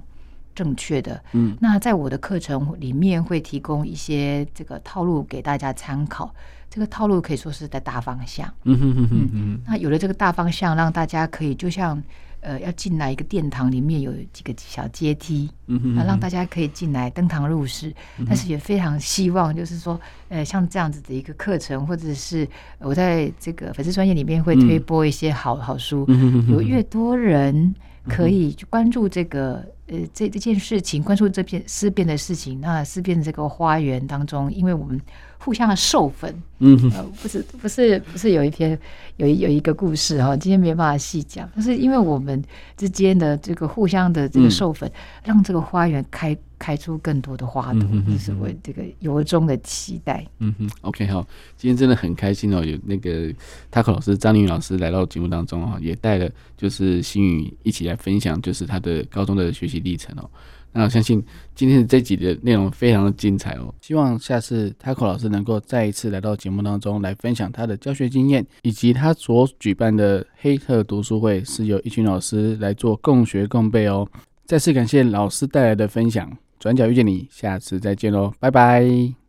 [0.54, 1.20] 正确的。
[1.32, 6.32] 嗯，那在我的课程里面会提供一些这个套路给大家参考。
[6.70, 12.02] 这个套路可以说是在大方向，嗯哼哼哼嗯，那有了这个大方向，让大家可以就像
[12.40, 17.94] 呃要进来一个殿堂里面有几个小阶梯，嗯哼，让大家可以进来登堂入室，
[18.26, 22.46] 但是也非常希望就是说，呃像这样子的一个课程，或者是
[22.78, 26.06] 我在这个粉丝专业里面会推播一些好好书，
[26.48, 27.74] 有越多人
[28.06, 29.64] 可以去关注这个。
[29.90, 35.00] 呃，这这件事情，关注这片思辨的事情，那思辨的这个花园当中，因为我们
[35.48, 38.78] 互相的授粉，嗯，呃，不是不是不是有一篇
[39.16, 42.44] 有一有一个故事哈，今天没办法细讲，但是因为我们
[42.76, 44.92] 之间的这个互相的这个授粉，嗯、
[45.24, 46.36] 让这个花园开。
[46.60, 50.26] 开出更多的花朵，这是我这个由衷的期待。
[50.40, 51.24] 嗯哼，OK，好，
[51.56, 53.32] 今天真的很开心哦，有那个
[53.70, 60.28] Taco 老师张凌云老师来到节目当中啊，也带了就是新宇一起来分享，就是他的高中的学习历程哦。
[60.72, 61.22] 那我相信
[61.54, 74.06] 今天的这集的内容非常的精彩哦，希望下次 Taco 老师能够再一次来到节目当中来分享他的教学经验，以及他所举办的黑特读书会是由一群老师来做共学共备哦。
[74.46, 76.30] 再次感谢老师带来的分享。
[76.58, 79.27] 转角遇见你，下次再见喽，拜拜。